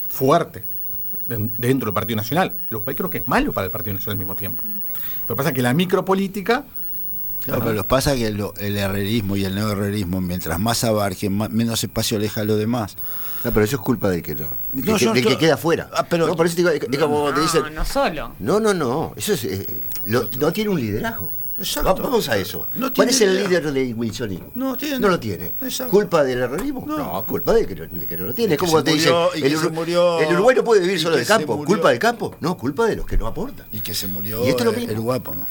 fuerte 0.09 0.74
dentro 1.27 1.87
del 1.87 1.93
Partido 1.93 2.17
Nacional, 2.17 2.53
lo 2.69 2.81
cual 2.81 2.95
creo 2.95 3.09
que 3.09 3.19
es 3.19 3.27
malo 3.27 3.51
para 3.53 3.65
el 3.65 3.71
Partido 3.71 3.93
Nacional 3.93 4.13
al 4.13 4.19
mismo 4.19 4.35
tiempo. 4.35 4.63
Lo 5.27 5.35
que 5.35 5.37
pasa 5.37 5.49
es 5.49 5.55
que 5.55 5.61
la 5.61 5.73
micropolítica 5.73 6.63
Claro, 7.43 7.61
pero 7.61 7.73
lo 7.75 7.83
que 7.83 7.87
pasa 7.89 8.15
que 8.15 8.31
lo- 8.31 8.55
el 8.57 8.75
herrerismo 8.75 9.35
y 9.35 9.45
el 9.45 9.53
neoherrerismo, 9.53 10.19
mientras 10.19 10.59
más 10.59 10.83
abarquen, 10.83 11.37
más- 11.37 11.51
menos 11.51 11.83
espacio 11.83 12.17
deja 12.17 12.41
a 12.41 12.43
lo 12.43 12.55
demás. 12.57 12.95
No, 13.43 13.51
pero 13.53 13.63
eso 13.65 13.75
es 13.75 13.81
culpa 13.83 14.09
del 14.09 14.23
que 14.23 14.33
no. 14.33 14.47
No, 14.73 14.81
que, 14.97 14.97
yo 15.05 15.13
del 15.13 15.23
no- 15.23 15.29
que 15.29 15.37
queda 15.37 15.53
afuera. 15.53 15.87
Ah, 15.93 16.07
pero- 16.09 16.25
no, 16.25 16.35
por 16.35 16.47
eso 16.47 16.55
te 16.55 16.61
digo, 16.63 16.71
es, 16.71 16.81
es 16.91 16.97
como 16.99 17.31
te 17.31 17.41
dicen. 17.41 17.61
No, 17.61 17.69
no 17.69 17.85
solo. 17.85 18.31
No, 18.39 18.59
no, 18.59 18.73
no. 18.73 19.13
Eso 19.15 19.33
es. 19.33 19.43
eh, 19.43 19.79
lo- 20.07 20.27
no 20.39 20.51
tiene 20.51 20.71
un 20.71 20.79
liderazgo. 20.79 21.29
Exacto. 21.57 21.95
Va- 21.95 22.01
Vamos 22.09 22.27
a 22.29 22.37
eso. 22.37 22.67
No 22.73 22.91
¿Cuál 22.93 23.09
es 23.09 23.21
el 23.21 23.35
líder 23.35 23.71
de 23.71 23.93
wilsonismo? 23.93 24.51
No 24.55 24.75
tiene. 24.77 24.99
No 24.99 25.07
lo 25.07 25.19
tiene. 25.19 25.53
Exacto. 25.61 25.91
¿Culpa 25.91 26.23
del 26.23 26.39
errorismo? 26.39 26.83
No. 26.85 26.97
No, 26.97 27.25
culpa 27.25 27.53
de 27.53 27.65
que, 27.65 27.75
no, 27.75 27.85
de 27.87 28.05
que 28.05 28.17
no 28.17 28.27
lo 28.27 28.33
tiene. 28.33 28.57
Se 28.57 28.83
te 28.83 28.91
dicen, 28.91 29.11
murió- 29.13 29.29
que 29.31 29.47
el, 29.47 29.71
murió- 29.71 30.19
el 30.19 30.33
Uruguay 30.33 30.55
no 30.57 30.63
puede 30.63 30.81
vivir 30.81 30.99
solo 30.99 31.15
del 31.15 31.25
campo. 31.25 31.55
murió- 31.55 31.67
¿Culpa 31.67 31.89
del 31.91 31.99
campo? 31.99 32.35
No, 32.41 32.57
culpa 32.57 32.85
de 32.87 32.97
los 32.97 33.05
que 33.05 33.17
no 33.17 33.27
aportan. 33.27 33.65
Y 33.71 33.79
que 33.79 33.93
se 33.93 34.07
murió 34.07 34.45
Y 34.45 34.49
esto 34.49 34.63
es 34.63 34.65
lo 34.65 34.73
mismo. 34.73 34.91
el 34.91 34.99
guapo, 34.99 35.33
¿no? 35.35 35.45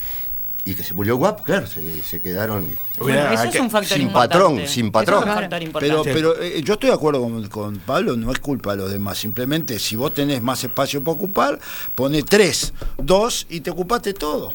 Y 0.67 0.75
que 0.75 0.83
se 0.83 0.95
murió 0.95 1.17
guapo, 1.17 1.43
claro, 1.45 1.67
se, 1.67 2.03
se 2.03 2.23
quedaron 2.23 2.67
Bueno, 2.99 3.31
eso 3.33 3.43
que- 3.51 3.59
es 3.59 3.61
un 3.63 3.71
factor 3.71 3.99
sin 3.99 4.07
importante. 4.07 4.35
patrón, 4.39 4.67
sin 4.69 4.91
patrón. 4.93 5.29
Es. 5.29 5.71
Pero, 5.79 6.03
pero 6.05 6.41
eh, 6.43 6.63
yo 6.65 6.73
estoy 6.75 6.89
de 6.89 6.95
acuerdo 6.95 7.21
con, 7.21 7.47
con 7.49 7.79
Pablo, 7.81 8.17
no 8.17 8.33
es 8.33 8.39
culpa 8.39 8.71
de 8.73 8.79
los 8.83 8.91
demás. 8.91 9.19
Simplemente, 9.19 9.79
si 9.79 9.95
vos 9.95 10.15
tenés 10.15 10.41
más 10.41 10.65
espacio 10.65 11.05
para 11.05 11.17
ocupar, 11.17 11.59
pone 11.95 12.23
tres, 12.23 12.73
dos 12.97 13.47
y 13.51 13.61
te 13.61 13.71
ocupaste 13.71 14.15
todo. 14.15 14.55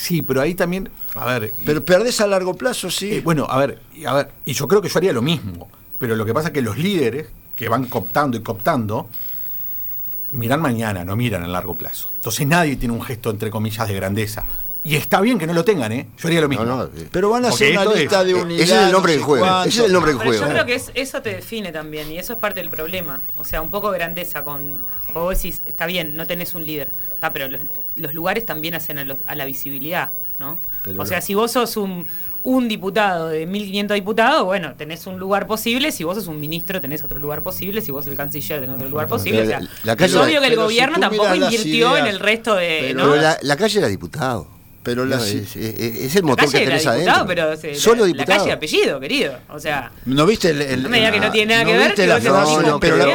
Sí, 0.00 0.22
pero 0.22 0.40
ahí 0.40 0.54
también, 0.54 0.88
a 1.14 1.26
ver, 1.26 1.52
y- 1.60 1.64
Pero 1.66 1.84
perdés 1.84 2.20
a 2.22 2.26
largo 2.26 2.54
plazo, 2.54 2.90
sí. 2.90 3.12
eh, 3.16 3.20
bueno, 3.22 3.46
a 3.50 3.58
ver, 3.58 3.80
y 3.94 4.06
a 4.06 4.14
ver, 4.14 4.30
y 4.46 4.54
yo 4.54 4.66
creo 4.66 4.80
que 4.80 4.88
yo 4.88 4.96
haría 4.98 5.12
lo 5.12 5.20
mismo, 5.20 5.68
pero 5.98 6.16
lo 6.16 6.24
que 6.24 6.32
pasa 6.32 6.48
es 6.48 6.54
que 6.54 6.62
los 6.62 6.78
líderes 6.78 7.28
que 7.54 7.68
van 7.68 7.84
cooptando 7.84 8.38
y 8.38 8.42
cooptando 8.42 9.10
miran 10.32 10.62
mañana, 10.62 11.04
no 11.04 11.16
miran 11.16 11.42
a 11.42 11.48
largo 11.48 11.76
plazo. 11.76 12.08
Entonces 12.16 12.46
nadie 12.46 12.76
tiene 12.76 12.94
un 12.94 13.02
gesto 13.02 13.28
entre 13.30 13.50
comillas 13.50 13.86
de 13.88 13.94
grandeza. 13.94 14.44
Y 14.82 14.96
está 14.96 15.20
bien 15.20 15.38
que 15.38 15.46
no 15.46 15.52
lo 15.52 15.62
tengan, 15.62 15.92
¿eh? 15.92 16.06
Yo 16.18 16.28
haría 16.28 16.40
lo 16.40 16.48
mismo. 16.48 16.64
No, 16.64 16.84
no, 16.84 16.90
Pero 17.12 17.28
van 17.28 17.44
a 17.44 17.50
Porque 17.50 17.64
hacer 17.76 17.78
una 17.86 17.92
es- 17.92 18.00
lista 18.00 18.24
de 18.24 18.30
eh, 18.30 18.34
unidades. 18.34 18.64
ese 18.70 18.78
es 18.80 18.86
el 18.86 18.92
nombre 18.92 19.12
del 19.12 19.20
juego. 19.22 19.44
cuánto. 19.46 19.68
Ese 19.68 19.80
es 19.80 19.86
el 19.86 19.92
nombre 19.92 20.12
del 20.12 20.22
juego. 20.22 20.42
yo 20.44 20.48
creo 20.50 20.66
que 20.66 20.74
es- 20.74 20.90
eso 20.94 21.20
te 21.20 21.30
define 21.34 21.70
también 21.70 22.10
y 22.10 22.18
eso 22.18 22.32
es 22.32 22.38
parte 22.38 22.60
del 22.60 22.70
problema. 22.70 23.20
O 23.36 23.44
sea, 23.44 23.60
un 23.60 23.70
poco 23.70 23.90
de 23.92 23.98
grandeza 23.98 24.42
con... 24.42 24.72
Vos 25.12 25.36
decís, 25.36 25.60
está 25.66 25.84
bien, 25.86 26.16
no 26.16 26.26
tenés 26.26 26.54
un 26.54 26.64
líder, 26.64 26.88
está, 27.12 27.30
pero 27.32 27.48
los, 27.48 27.60
los 27.96 28.14
lugares 28.14 28.46
también 28.46 28.74
hacen 28.74 28.96
a, 28.98 29.04
los- 29.04 29.18
a 29.26 29.34
la 29.34 29.44
visibilidad, 29.44 30.10
¿no? 30.38 30.56
Pero 30.82 31.02
o 31.02 31.04
sea, 31.04 31.20
si 31.20 31.34
vos 31.34 31.50
sos 31.52 31.76
un, 31.76 32.06
un 32.42 32.66
diputado 32.68 33.28
de 33.28 33.46
1.500 33.46 33.92
diputados, 33.94 34.44
bueno, 34.46 34.72
tenés 34.78 35.06
un 35.06 35.18
lugar 35.18 35.46
posible. 35.46 35.92
Si 35.92 36.04
vos 36.04 36.14
sos 36.16 36.26
un 36.26 36.40
ministro, 36.40 36.80
tenés 36.80 37.04
otro 37.04 37.18
lugar 37.18 37.42
posible. 37.42 37.82
Si 37.82 37.90
vos 37.92 38.06
sos 38.06 38.12
el 38.12 38.16
canciller, 38.16 38.60
tenés 38.60 38.76
otro 38.76 38.88
lugar 38.88 39.08
posible. 39.08 39.42
O 39.42 39.46
sea, 39.46 39.60
La- 39.84 39.94
la 39.94 40.06
es 40.06 40.14
obvio 40.14 40.40
que 40.40 40.46
el 40.46 40.52
si 40.54 40.56
gobierno 40.56 40.98
tampoco 40.98 41.34
invirtió 41.34 41.98
en 41.98 42.06
el 42.06 42.18
resto 42.18 42.54
de... 42.54 42.78
pero 42.94 42.98
¿no? 43.04 43.10
Pero 43.12 43.22
la, 43.22 43.38
la 43.42 43.56
calle 43.58 43.78
era 43.80 43.88
diputado. 43.88 44.46
Pero 44.82 45.04
No, 45.04 45.14
es, 45.16 45.34
es- 45.34 45.56
es 45.56 46.16
el 46.16 46.22
La 46.22 46.28
motor 46.28 46.46
calle 46.46 46.58
que 46.58 46.62
era 46.64 46.78
tenés 46.78 46.82
diputado, 46.94 47.16
adentro. 47.24 47.26
pero 47.26 47.56
se- 47.60 47.74
Solo 47.74 48.00
la, 48.00 48.06
diputado. 48.06 48.30
la 48.30 48.38
calle 48.38 48.52
apellido, 48.52 48.98
querido. 49.00 49.38
O 49.50 49.60
sea, 49.60 49.92
¿No 50.06 50.24
viste 50.24 50.48
el, 50.50 50.62
el- 50.62 50.82
No 50.84 50.88
me 50.88 50.96
diga 50.98 51.12
que 51.12 51.20
no 51.20 51.30
tiene 51.30 51.52
nada 51.52 51.64
¿no 51.64 51.70
que 51.70 51.76
ver, 51.76 51.86
viste 51.88 52.02
que 52.02 52.08
la 52.08 52.20
frase, 52.20 52.56
pero 52.80 52.96
la, 52.96 53.06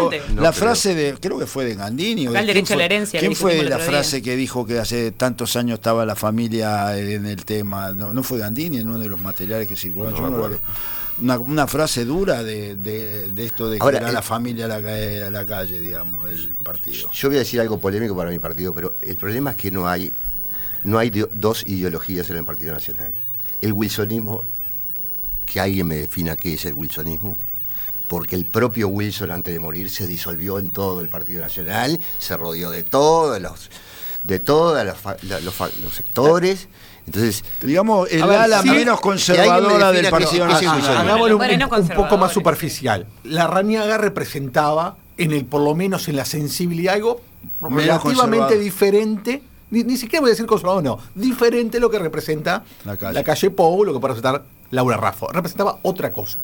la 0.42 0.52
de, 0.94 1.16
creo 1.20 1.40
que 1.40 1.48
fue 1.48 1.66
de 1.66 1.74
Gandini. 1.76 2.28
o 2.28 2.32
de- 2.32 2.38
¿quién 2.38 2.48
derecho 2.48 2.66
a 2.66 2.68
fue- 2.68 2.78
la 2.78 2.86
herencia, 2.86 3.20
¿Quién 3.20 3.32
que 3.32 3.36
fue 3.36 3.64
la 3.64 3.78
día. 3.78 3.86
frase 3.86 4.22
que 4.22 4.36
dijo 4.36 4.66
que 4.68 4.78
hace 4.78 5.12
tantos 5.12 5.56
años 5.56 5.80
estaba 5.80 6.06
la 6.06 6.16
familia 6.16 6.96
en 7.00 7.26
el 7.26 7.44
tema? 7.46 7.92
No, 7.94 8.14
no 8.14 8.22
fue 8.22 8.38
Gandini 8.38 8.78
en 8.78 8.88
uno 8.88 9.00
de 9.00 9.10
los 9.10 9.20
materiales 9.20 9.68
que 9.68 9.76
circulaban. 9.76 10.14
Yo 10.16 10.30
no 10.30 10.38
lo 10.48 10.60
una, 11.22 11.40
una 11.40 11.66
frase 11.66 12.06
dura 12.06 12.44
de, 12.44 12.76
de- 12.76 13.32
de 13.32 13.46
esto 13.46 13.70
de 13.70 13.78
que 13.78 13.84
Ahora, 13.84 13.98
era 14.00 14.10
eh, 14.10 14.14
la 14.14 14.22
familia 14.22 14.66
a 14.66 14.68
la, 14.68 14.76
a 14.76 15.30
la 15.32 15.46
calle, 15.46 15.80
digamos, 15.82 16.26
del 16.30 16.50
partido. 16.62 17.10
Yo 17.12 17.30
voy 17.30 17.38
a 17.38 17.40
decir 17.40 17.60
algo 17.62 17.80
polémico 17.80 18.16
para 18.16 18.30
mi 18.30 18.38
partido, 18.38 18.76
pero 18.76 18.96
el 19.02 19.16
problema 19.16 19.52
es 19.52 19.56
que 19.56 19.72
no 19.72 19.88
hay, 19.88 20.12
no 20.86 21.00
hay 21.00 21.10
dos 21.10 21.64
ideologías 21.68 22.30
en 22.30 22.38
el 22.38 22.46
Partido 22.46 22.72
Nacional. 22.72 23.12
El 23.60 23.74
wilsonismo, 23.74 24.44
que 25.46 25.60
alguien 25.60 25.88
me 25.88 25.96
defina 25.96 26.36
qué 26.36 26.54
es 26.54 26.66
el 26.66 26.76
wilsonismo, 26.76 27.36
porque 28.08 28.36
el 28.36 28.46
propio 28.46 28.88
Wilson 28.88 29.32
antes 29.32 29.52
de 29.52 29.60
morir 29.60 29.90
se 29.90 30.06
disolvió 30.06 30.60
en 30.60 30.70
todo 30.70 31.02
el 31.02 31.10
Partido 31.10 31.42
Nacional, 31.42 32.00
se 32.20 32.38
rodeó 32.38 32.70
de 32.70 32.84
todos 32.84 33.42
los, 33.42 33.72
de 34.24 34.40
todos 34.40 34.86
los, 34.86 35.94
sectores. 35.94 36.68
Entonces, 37.08 37.44
Digamos, 37.62 38.12
el 38.12 38.24
ver, 38.24 38.38
ala 38.38 38.62
sí, 38.62 38.70
menos 38.70 39.02
conservadora 39.02 39.92
me 39.92 40.02
del 40.02 40.12
Partido 40.12 40.48
Nacional. 40.48 40.98
Hagámoslo 40.98 41.38
Bueno, 41.38 41.68
un, 41.68 41.88
poco 41.90 42.18
más 42.18 42.32
superficial. 42.32 43.08
La 43.24 43.48
Rañaga 43.48 43.98
representaba, 43.98 44.98
en 45.18 45.32
el 45.32 45.46
por 45.46 45.62
lo 45.62 45.74
menos 45.74 46.08
en 46.10 46.16
la 46.16 46.26
sensibilidad, 46.26 46.94
algo 46.94 47.22
relativamente 47.60 48.60
diferente. 48.60 49.42
Ni, 49.76 49.84
ni 49.84 49.98
siquiera 49.98 50.22
voy 50.22 50.30
a 50.30 50.32
decir 50.32 50.46
conservador, 50.46 50.82
no. 50.84 50.98
Diferente 51.14 51.80
lo 51.80 51.90
que 51.90 52.00
representa 52.00 52.64
La 52.86 52.96
calle. 52.98 53.24
calle 53.24 53.50
Pou, 53.50 53.84
lo 53.84 53.94
que 53.94 54.00
puede 54.00 54.14
representar 54.16 54.44
Laura 54.72 54.98
Raffo. 54.98 55.28
Representaba 55.32 55.80
otra 55.84 56.12
cosa. 56.14 56.40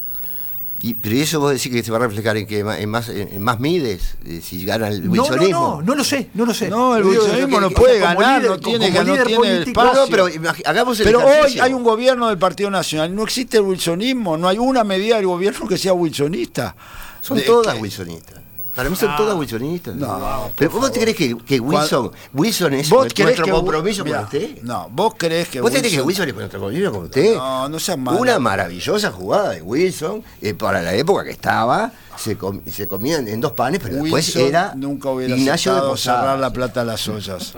y, 0.83 0.95
pero 0.95 1.15
eso 1.15 1.39
vos 1.39 1.51
decís 1.51 1.71
que 1.71 1.83
se 1.83 1.91
va 1.91 1.97
a 1.97 2.01
reflejar 2.01 2.37
en 2.37 2.47
que 2.47 2.59
en 2.59 2.89
más, 2.89 3.07
en, 3.09 3.39
más 3.41 3.59
mides, 3.59 4.15
eh, 4.25 4.41
si 4.43 4.65
gana 4.65 4.87
el 4.87 5.01
No, 5.07 5.13
no, 5.15 5.21
wilsonismo. 5.23 5.59
no, 5.77 5.81
no 5.83 5.95
lo 5.95 6.03
sé, 6.03 6.29
no 6.33 6.43
lo 6.45 6.53
sé. 6.55 6.69
No, 6.69 6.97
el 6.97 7.03
que- 7.03 7.47
no 7.59 7.69
puede 7.69 7.99
como 8.01 8.15
ganar, 8.19 8.41
líder- 8.41 8.49
no 8.49 8.59
tiene, 8.59 8.91
que 8.91 9.03
no 9.03 9.13
tiene 9.13 9.35
político- 9.35 9.83
No, 9.83 9.91
espacio. 9.91 10.01
no, 10.01 10.07
pero 10.09 10.25
hagamos 10.65 10.99
el 10.99 11.05
Pero 11.05 11.19
hoy 11.23 11.59
hay 11.59 11.73
un 11.73 11.83
gobierno 11.83 12.27
del 12.29 12.39
Partido 12.39 12.71
Nacional, 12.71 13.13
no 13.13 13.21
existe 13.23 13.57
el 13.57 13.63
wilsonismo, 13.63 14.37
no 14.37 14.47
hay 14.47 14.57
una 14.57 14.83
medida 14.83 15.17
del 15.17 15.27
gobierno 15.27 15.67
que 15.67 15.77
sea 15.77 15.93
wilsonista. 15.93 16.75
Son 17.21 17.37
De- 17.37 17.43
todas 17.43 17.79
wilsonistas. 17.79 18.39
Para 18.75 18.89
mí 18.89 18.95
son 18.95 19.09
Ah. 19.11 19.17
todas 19.17 19.37
wilsonistas. 19.37 19.95
No, 19.95 20.49
Pero 20.55 20.71
¿vos 20.71 20.91
te 20.91 21.01
crees 21.01 21.17
que, 21.17 21.37
que 21.37 21.59
Wilson, 21.59 22.11
Wilson 22.33 22.73
es 22.75 22.89
¿Vos 22.89 23.01
nuestro 23.03 23.25
creés 23.25 23.41
que 23.41 23.51
compromiso 23.51 24.05
con 24.05 24.15
usted? 24.15 24.61
No, 24.63 24.87
vos 24.91 25.13
crees 25.17 25.49
que 25.49 25.59
¿Vos 25.61 25.71
te 25.71 25.79
crees 25.79 25.93
que 25.93 25.99
Wilson- 26.01 26.05
Wilson 26.07 26.29
es 26.29 26.35
nuestro 26.35 26.59
compromiso 26.61 26.91
con 26.91 27.03
usted? 27.03 27.35
No, 27.35 27.67
no 27.69 27.79
seas 27.79 27.97
malo. 27.97 28.17
Una 28.19 28.39
maravillosa 28.39 29.11
jugada 29.11 29.49
de 29.49 29.61
Wilson 29.61 30.23
eh, 30.41 30.53
para 30.53 30.81
la 30.81 30.93
época 30.93 31.23
que 31.25 31.31
estaba. 31.31 31.91
Se, 32.17 32.37
com- 32.37 32.61
se 32.69 32.87
comían 32.87 33.27
en 33.27 33.41
dos 33.41 33.53
panes, 33.53 33.79
pero 33.81 33.95
después 33.95 34.35
era 34.35 34.73
nunca 34.75 35.09
hubiera 35.09 35.35
Ignacio 35.35 35.91
de 35.91 35.97
cerrar 35.97 36.37
la 36.39 36.51
plata 36.53 36.81
a 36.81 36.83
las 36.83 37.07
ollas. 37.07 37.53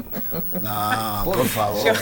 No, 0.61 1.21
por 1.25 1.45
favor. 1.47 1.83
Yo- 1.85 1.93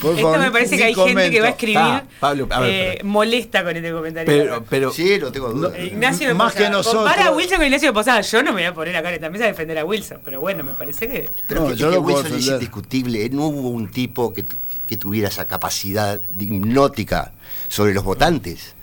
Por 0.00 0.10
Esto 0.12 0.22
favor, 0.22 0.38
me 0.38 0.50
parece 0.50 0.76
que 0.76 0.84
hay 0.84 0.94
gente 0.94 1.30
que 1.30 1.40
va 1.40 1.46
a 1.46 1.50
escribir 1.50 1.78
Ah, 1.78 2.04
Pablo, 2.20 2.46
a 2.50 2.60
ver, 2.60 2.70
eh, 2.70 3.00
molesta 3.04 3.64
con 3.64 3.74
este 3.76 3.90
comentario. 3.90 4.26
Pero, 4.26 4.64
pero 4.68 4.92
Sí, 4.92 5.18
no 5.20 5.32
tengo 5.32 5.50
duda. 5.50 5.72
Eh, 5.76 5.86
Ignacio 5.86 6.28
de 6.28 6.34
Más 6.34 6.54
que 6.54 6.68
nosotros. 6.70 7.02
Compara 7.04 7.26
a 7.26 7.32
Wilson 7.32 7.56
con 7.56 7.66
Ignacio 7.66 7.88
de 7.88 7.92
Posada. 7.94 8.20
Yo 8.20 8.42
no 8.42 8.52
me 8.52 8.60
voy 8.60 8.64
a 8.64 8.74
poner 8.74 8.96
acá 8.96 9.08
en 9.08 9.14
esta 9.16 9.30
mesa 9.30 9.44
a 9.44 9.48
defender 9.48 9.78
a 9.78 9.84
Wilson, 9.84 10.18
pero 10.24 10.40
bueno, 10.40 10.62
me 10.64 10.72
parece 10.72 11.08
que. 11.08 11.28
Pero 11.48 11.62
No, 11.62 11.68
que- 11.70 11.76
yo 11.76 11.86
es 11.86 11.90
que 11.90 11.96
lo 11.96 12.02
Wilson 12.02 12.38
es 12.38 12.46
indiscutible. 12.48 13.28
No 13.30 13.46
hubo 13.46 13.70
un 13.70 13.90
tipo 13.90 14.32
que, 14.32 14.44
que 14.86 14.96
tuviera 14.96 15.28
esa 15.28 15.46
capacidad 15.48 16.20
de 16.20 16.44
hipnótica 16.44 17.32
sobre 17.68 17.94
los 17.94 18.04
votantes. 18.04 18.74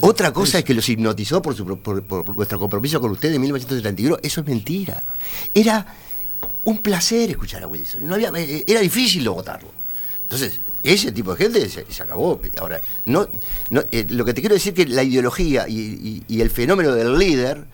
Otra 0.00 0.32
cosa 0.32 0.58
es 0.58 0.64
que 0.64 0.74
los 0.74 0.88
hipnotizó 0.88 1.40
por, 1.42 1.54
su, 1.54 1.64
por, 1.78 2.02
por 2.02 2.34
nuestro 2.36 2.58
compromiso 2.58 3.00
con 3.00 3.10
usted 3.12 3.32
en 3.32 3.40
1971. 3.40 4.18
Eso 4.22 4.40
es 4.40 4.46
mentira. 4.46 5.02
Era 5.54 5.86
un 6.64 6.78
placer 6.78 7.30
escuchar 7.30 7.62
a 7.62 7.66
Wilson. 7.68 8.06
No 8.06 8.14
había, 8.14 8.30
eh, 8.36 8.64
era 8.66 8.80
difícil 8.80 9.24
no 9.24 9.34
votarlo. 9.34 9.70
Entonces, 10.22 10.60
ese 10.84 11.10
tipo 11.12 11.34
de 11.34 11.44
gente 11.44 11.68
se, 11.68 11.84
se 11.90 12.02
acabó. 12.02 12.40
Ahora, 12.60 12.80
no, 13.04 13.28
no, 13.70 13.82
eh, 13.90 14.06
lo 14.08 14.24
que 14.24 14.32
te 14.34 14.40
quiero 14.40 14.54
decir 14.54 14.72
es 14.78 14.86
que 14.86 14.92
la 14.92 15.02
ideología 15.02 15.68
y, 15.68 15.78
y- 15.78 16.22
y 16.28 16.40
el 16.40 16.50
fenómeno 16.50 16.92
del 16.94 17.18
líder 17.18 17.64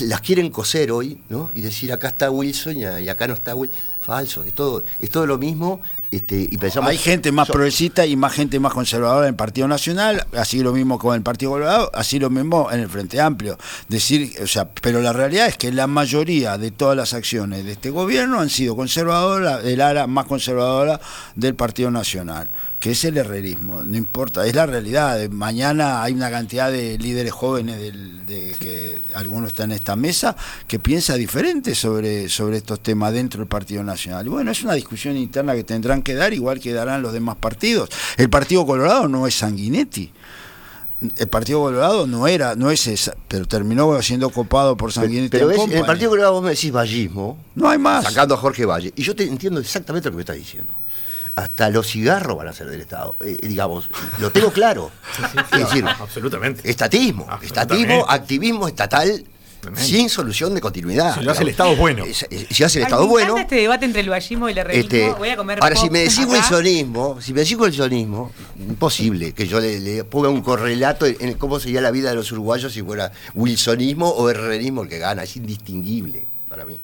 las 0.00 0.20
quieren 0.22 0.50
coser 0.50 0.90
hoy, 0.92 1.20
¿no? 1.28 1.50
Y 1.54 1.60
decir 1.60 1.92
acá 1.92 2.08
está 2.08 2.30
Wilson 2.30 2.76
y, 2.78 2.82
y 3.04 3.08
acá 3.08 3.26
no 3.28 3.34
está 3.34 3.54
Wilson. 3.54 3.76
Falso, 4.00 4.42
es 4.44 4.52
todo, 4.54 4.84
es 5.00 5.10
todo 5.10 5.26
lo 5.26 5.38
mismo. 5.38 5.80
Este, 6.10 6.40
y 6.40 6.56
pensamos, 6.56 6.88
Hay 6.88 6.96
gente 6.96 7.30
más 7.32 7.48
so- 7.48 7.52
progresista 7.52 8.06
y 8.06 8.16
más 8.16 8.32
gente 8.32 8.58
más 8.58 8.72
conservadora 8.72 9.26
en 9.26 9.32
el 9.32 9.36
Partido 9.36 9.68
Nacional, 9.68 10.26
así 10.38 10.60
lo 10.62 10.72
mismo 10.72 10.98
con 10.98 11.14
el 11.14 11.20
Partido 11.20 11.50
Colorado, 11.50 11.90
así 11.92 12.18
lo 12.18 12.30
mismo 12.30 12.70
en 12.72 12.80
el 12.80 12.88
Frente 12.88 13.20
Amplio. 13.20 13.58
Decir, 13.90 14.32
o 14.42 14.46
sea, 14.46 14.66
pero 14.70 15.02
la 15.02 15.12
realidad 15.12 15.48
es 15.48 15.58
que 15.58 15.70
la 15.70 15.86
mayoría 15.86 16.56
de 16.56 16.70
todas 16.70 16.96
las 16.96 17.12
acciones 17.12 17.66
de 17.66 17.72
este 17.72 17.90
gobierno 17.90 18.40
han 18.40 18.48
sido 18.48 18.74
conservadoras, 18.74 19.62
el 19.66 19.82
ala 19.82 20.06
más 20.06 20.24
conservadora 20.24 20.98
del 21.34 21.54
Partido 21.54 21.90
Nacional, 21.90 22.48
que 22.80 22.92
es 22.92 23.04
el 23.04 23.18
herrerismo. 23.18 23.82
No 23.82 23.96
importa, 23.98 24.46
es 24.46 24.54
la 24.54 24.64
realidad. 24.64 25.28
Mañana 25.28 26.02
hay 26.02 26.14
una 26.14 26.30
cantidad 26.30 26.70
de 26.72 26.96
líderes 26.96 27.32
jóvenes 27.32 27.78
del- 27.80 28.24
de 28.24 28.54
que 28.58 29.00
algunos 29.14 29.48
están 29.48 29.72
en 29.72 29.76
esta 29.76 29.94
mesa 29.96 30.34
que 30.66 30.78
piensa 30.78 31.16
diferente 31.16 31.74
sobre, 31.74 32.30
sobre 32.30 32.56
estos 32.58 32.80
temas 32.80 33.12
dentro 33.12 33.40
del 33.40 33.48
Partido 33.48 33.82
Nacional. 33.82 33.87
Y 33.96 34.28
bueno, 34.28 34.50
es 34.50 34.62
una 34.62 34.74
discusión 34.74 35.16
interna 35.16 35.54
que 35.54 35.64
tendrán 35.64 36.02
que 36.02 36.14
dar, 36.14 36.32
igual 36.34 36.60
que 36.60 36.72
darán 36.72 37.02
los 37.02 37.12
demás 37.12 37.36
partidos. 37.36 37.88
El 38.16 38.28
Partido 38.28 38.66
Colorado 38.66 39.08
no 39.08 39.26
es 39.26 39.34
Sanguinetti. 39.34 40.12
El 41.16 41.28
Partido 41.28 41.60
Colorado 41.60 42.06
no 42.06 42.26
era, 42.26 42.56
no 42.56 42.70
es 42.70 42.86
esa, 42.88 43.14
pero 43.28 43.46
terminó 43.46 44.02
siendo 44.02 44.30
copado 44.30 44.76
por 44.76 44.92
Sanguinetti. 44.92 45.30
Pero 45.30 45.46
ves, 45.46 45.60
en 45.60 45.72
el. 45.72 45.86
Partido 45.86 46.10
Colorado 46.10 46.34
vos 46.34 46.42
me 46.42 46.50
decís 46.50 46.72
vallismo, 46.72 47.38
No 47.54 47.68
hay 47.68 47.78
más. 47.78 48.04
sacando 48.04 48.34
a 48.34 48.38
Jorge 48.38 48.66
Valle. 48.66 48.92
Y 48.96 49.02
yo 49.02 49.14
te 49.14 49.24
entiendo 49.24 49.60
exactamente 49.60 50.08
lo 50.08 50.12
que 50.12 50.16
me 50.16 50.22
estás 50.22 50.36
diciendo. 50.36 50.72
Hasta 51.36 51.70
los 51.70 51.86
cigarros 51.86 52.36
van 52.36 52.48
a 52.48 52.52
ser 52.52 52.68
del 52.68 52.80
Estado. 52.80 53.14
Eh, 53.20 53.36
digamos, 53.42 53.88
lo 54.18 54.32
tengo 54.32 54.50
claro. 54.50 54.90
es 55.52 55.60
decir, 55.60 55.84
absolutamente. 55.86 56.68
estatismo. 56.68 57.26
Absolutamente. 57.28 57.46
Estatismo, 57.46 58.10
activismo 58.10 58.66
estatal. 58.66 59.24
Sin 59.74 60.08
solución 60.08 60.54
de 60.54 60.60
continuidad. 60.60 61.14
Si 61.18 61.22
lo 61.24 61.30
hace 61.32 61.42
el. 61.42 61.48
Estado 61.50 61.76
bueno. 61.76 62.04
Si 62.50 62.64
hace 62.64 62.78
el 62.78 62.84
Ay, 62.84 62.88
Estado 62.88 63.02
me 63.04 63.08
bueno. 63.08 63.38
este 63.38 63.56
debate 63.56 63.84
entre 63.84 64.00
el 64.00 64.10
vallismo 64.10 64.48
y 64.48 64.52
el 64.52 64.58
herrerismo. 64.58 64.96
Este, 64.96 65.12
Voy 65.18 65.28
a 65.28 65.36
comer 65.36 65.58
ahora, 65.62 65.76
si 65.76 65.90
me 65.90 66.00
decís 66.00 66.20
acá. 66.20 66.32
wilsonismo, 66.32 67.20
si 67.20 67.32
me 67.32 67.40
decís 67.40 67.56
wilsonismo, 67.58 68.32
imposible 68.58 69.32
que 69.32 69.46
yo 69.46 69.60
le, 69.60 69.80
le 69.80 70.04
ponga 70.04 70.28
un 70.28 70.42
correlato 70.42 71.06
en, 71.06 71.16
en 71.20 71.34
cómo 71.34 71.60
sería 71.60 71.80
la 71.80 71.90
vida 71.90 72.10
de 72.10 72.16
los 72.16 72.30
uruguayos 72.32 72.72
si 72.72 72.82
fuera 72.82 73.12
wilsonismo 73.34 74.08
o 74.08 74.30
herrerismo 74.30 74.82
el 74.82 74.88
que 74.88 74.98
gana. 74.98 75.22
Es 75.24 75.36
indistinguible 75.36 76.26
para 76.48 76.64
mí. 76.64 76.80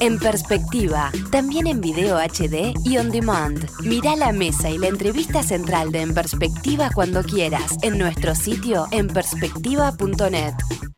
En 0.00 0.18
perspectiva, 0.18 1.10
también 1.30 1.66
en 1.66 1.80
video 1.80 2.18
HD 2.18 2.74
y 2.84 2.98
on 2.98 3.10
demand. 3.10 3.66
Mira 3.82 4.14
la 4.14 4.32
mesa 4.32 4.68
y 4.68 4.76
la 4.76 4.88
entrevista 4.88 5.42
central 5.42 5.90
de 5.90 6.02
En 6.02 6.12
Perspectiva 6.12 6.90
cuando 6.94 7.22
quieras 7.22 7.76
en 7.82 7.96
nuestro 7.96 8.34
sitio 8.34 8.86
en 8.90 9.08
perspectiva.net. 9.08 10.52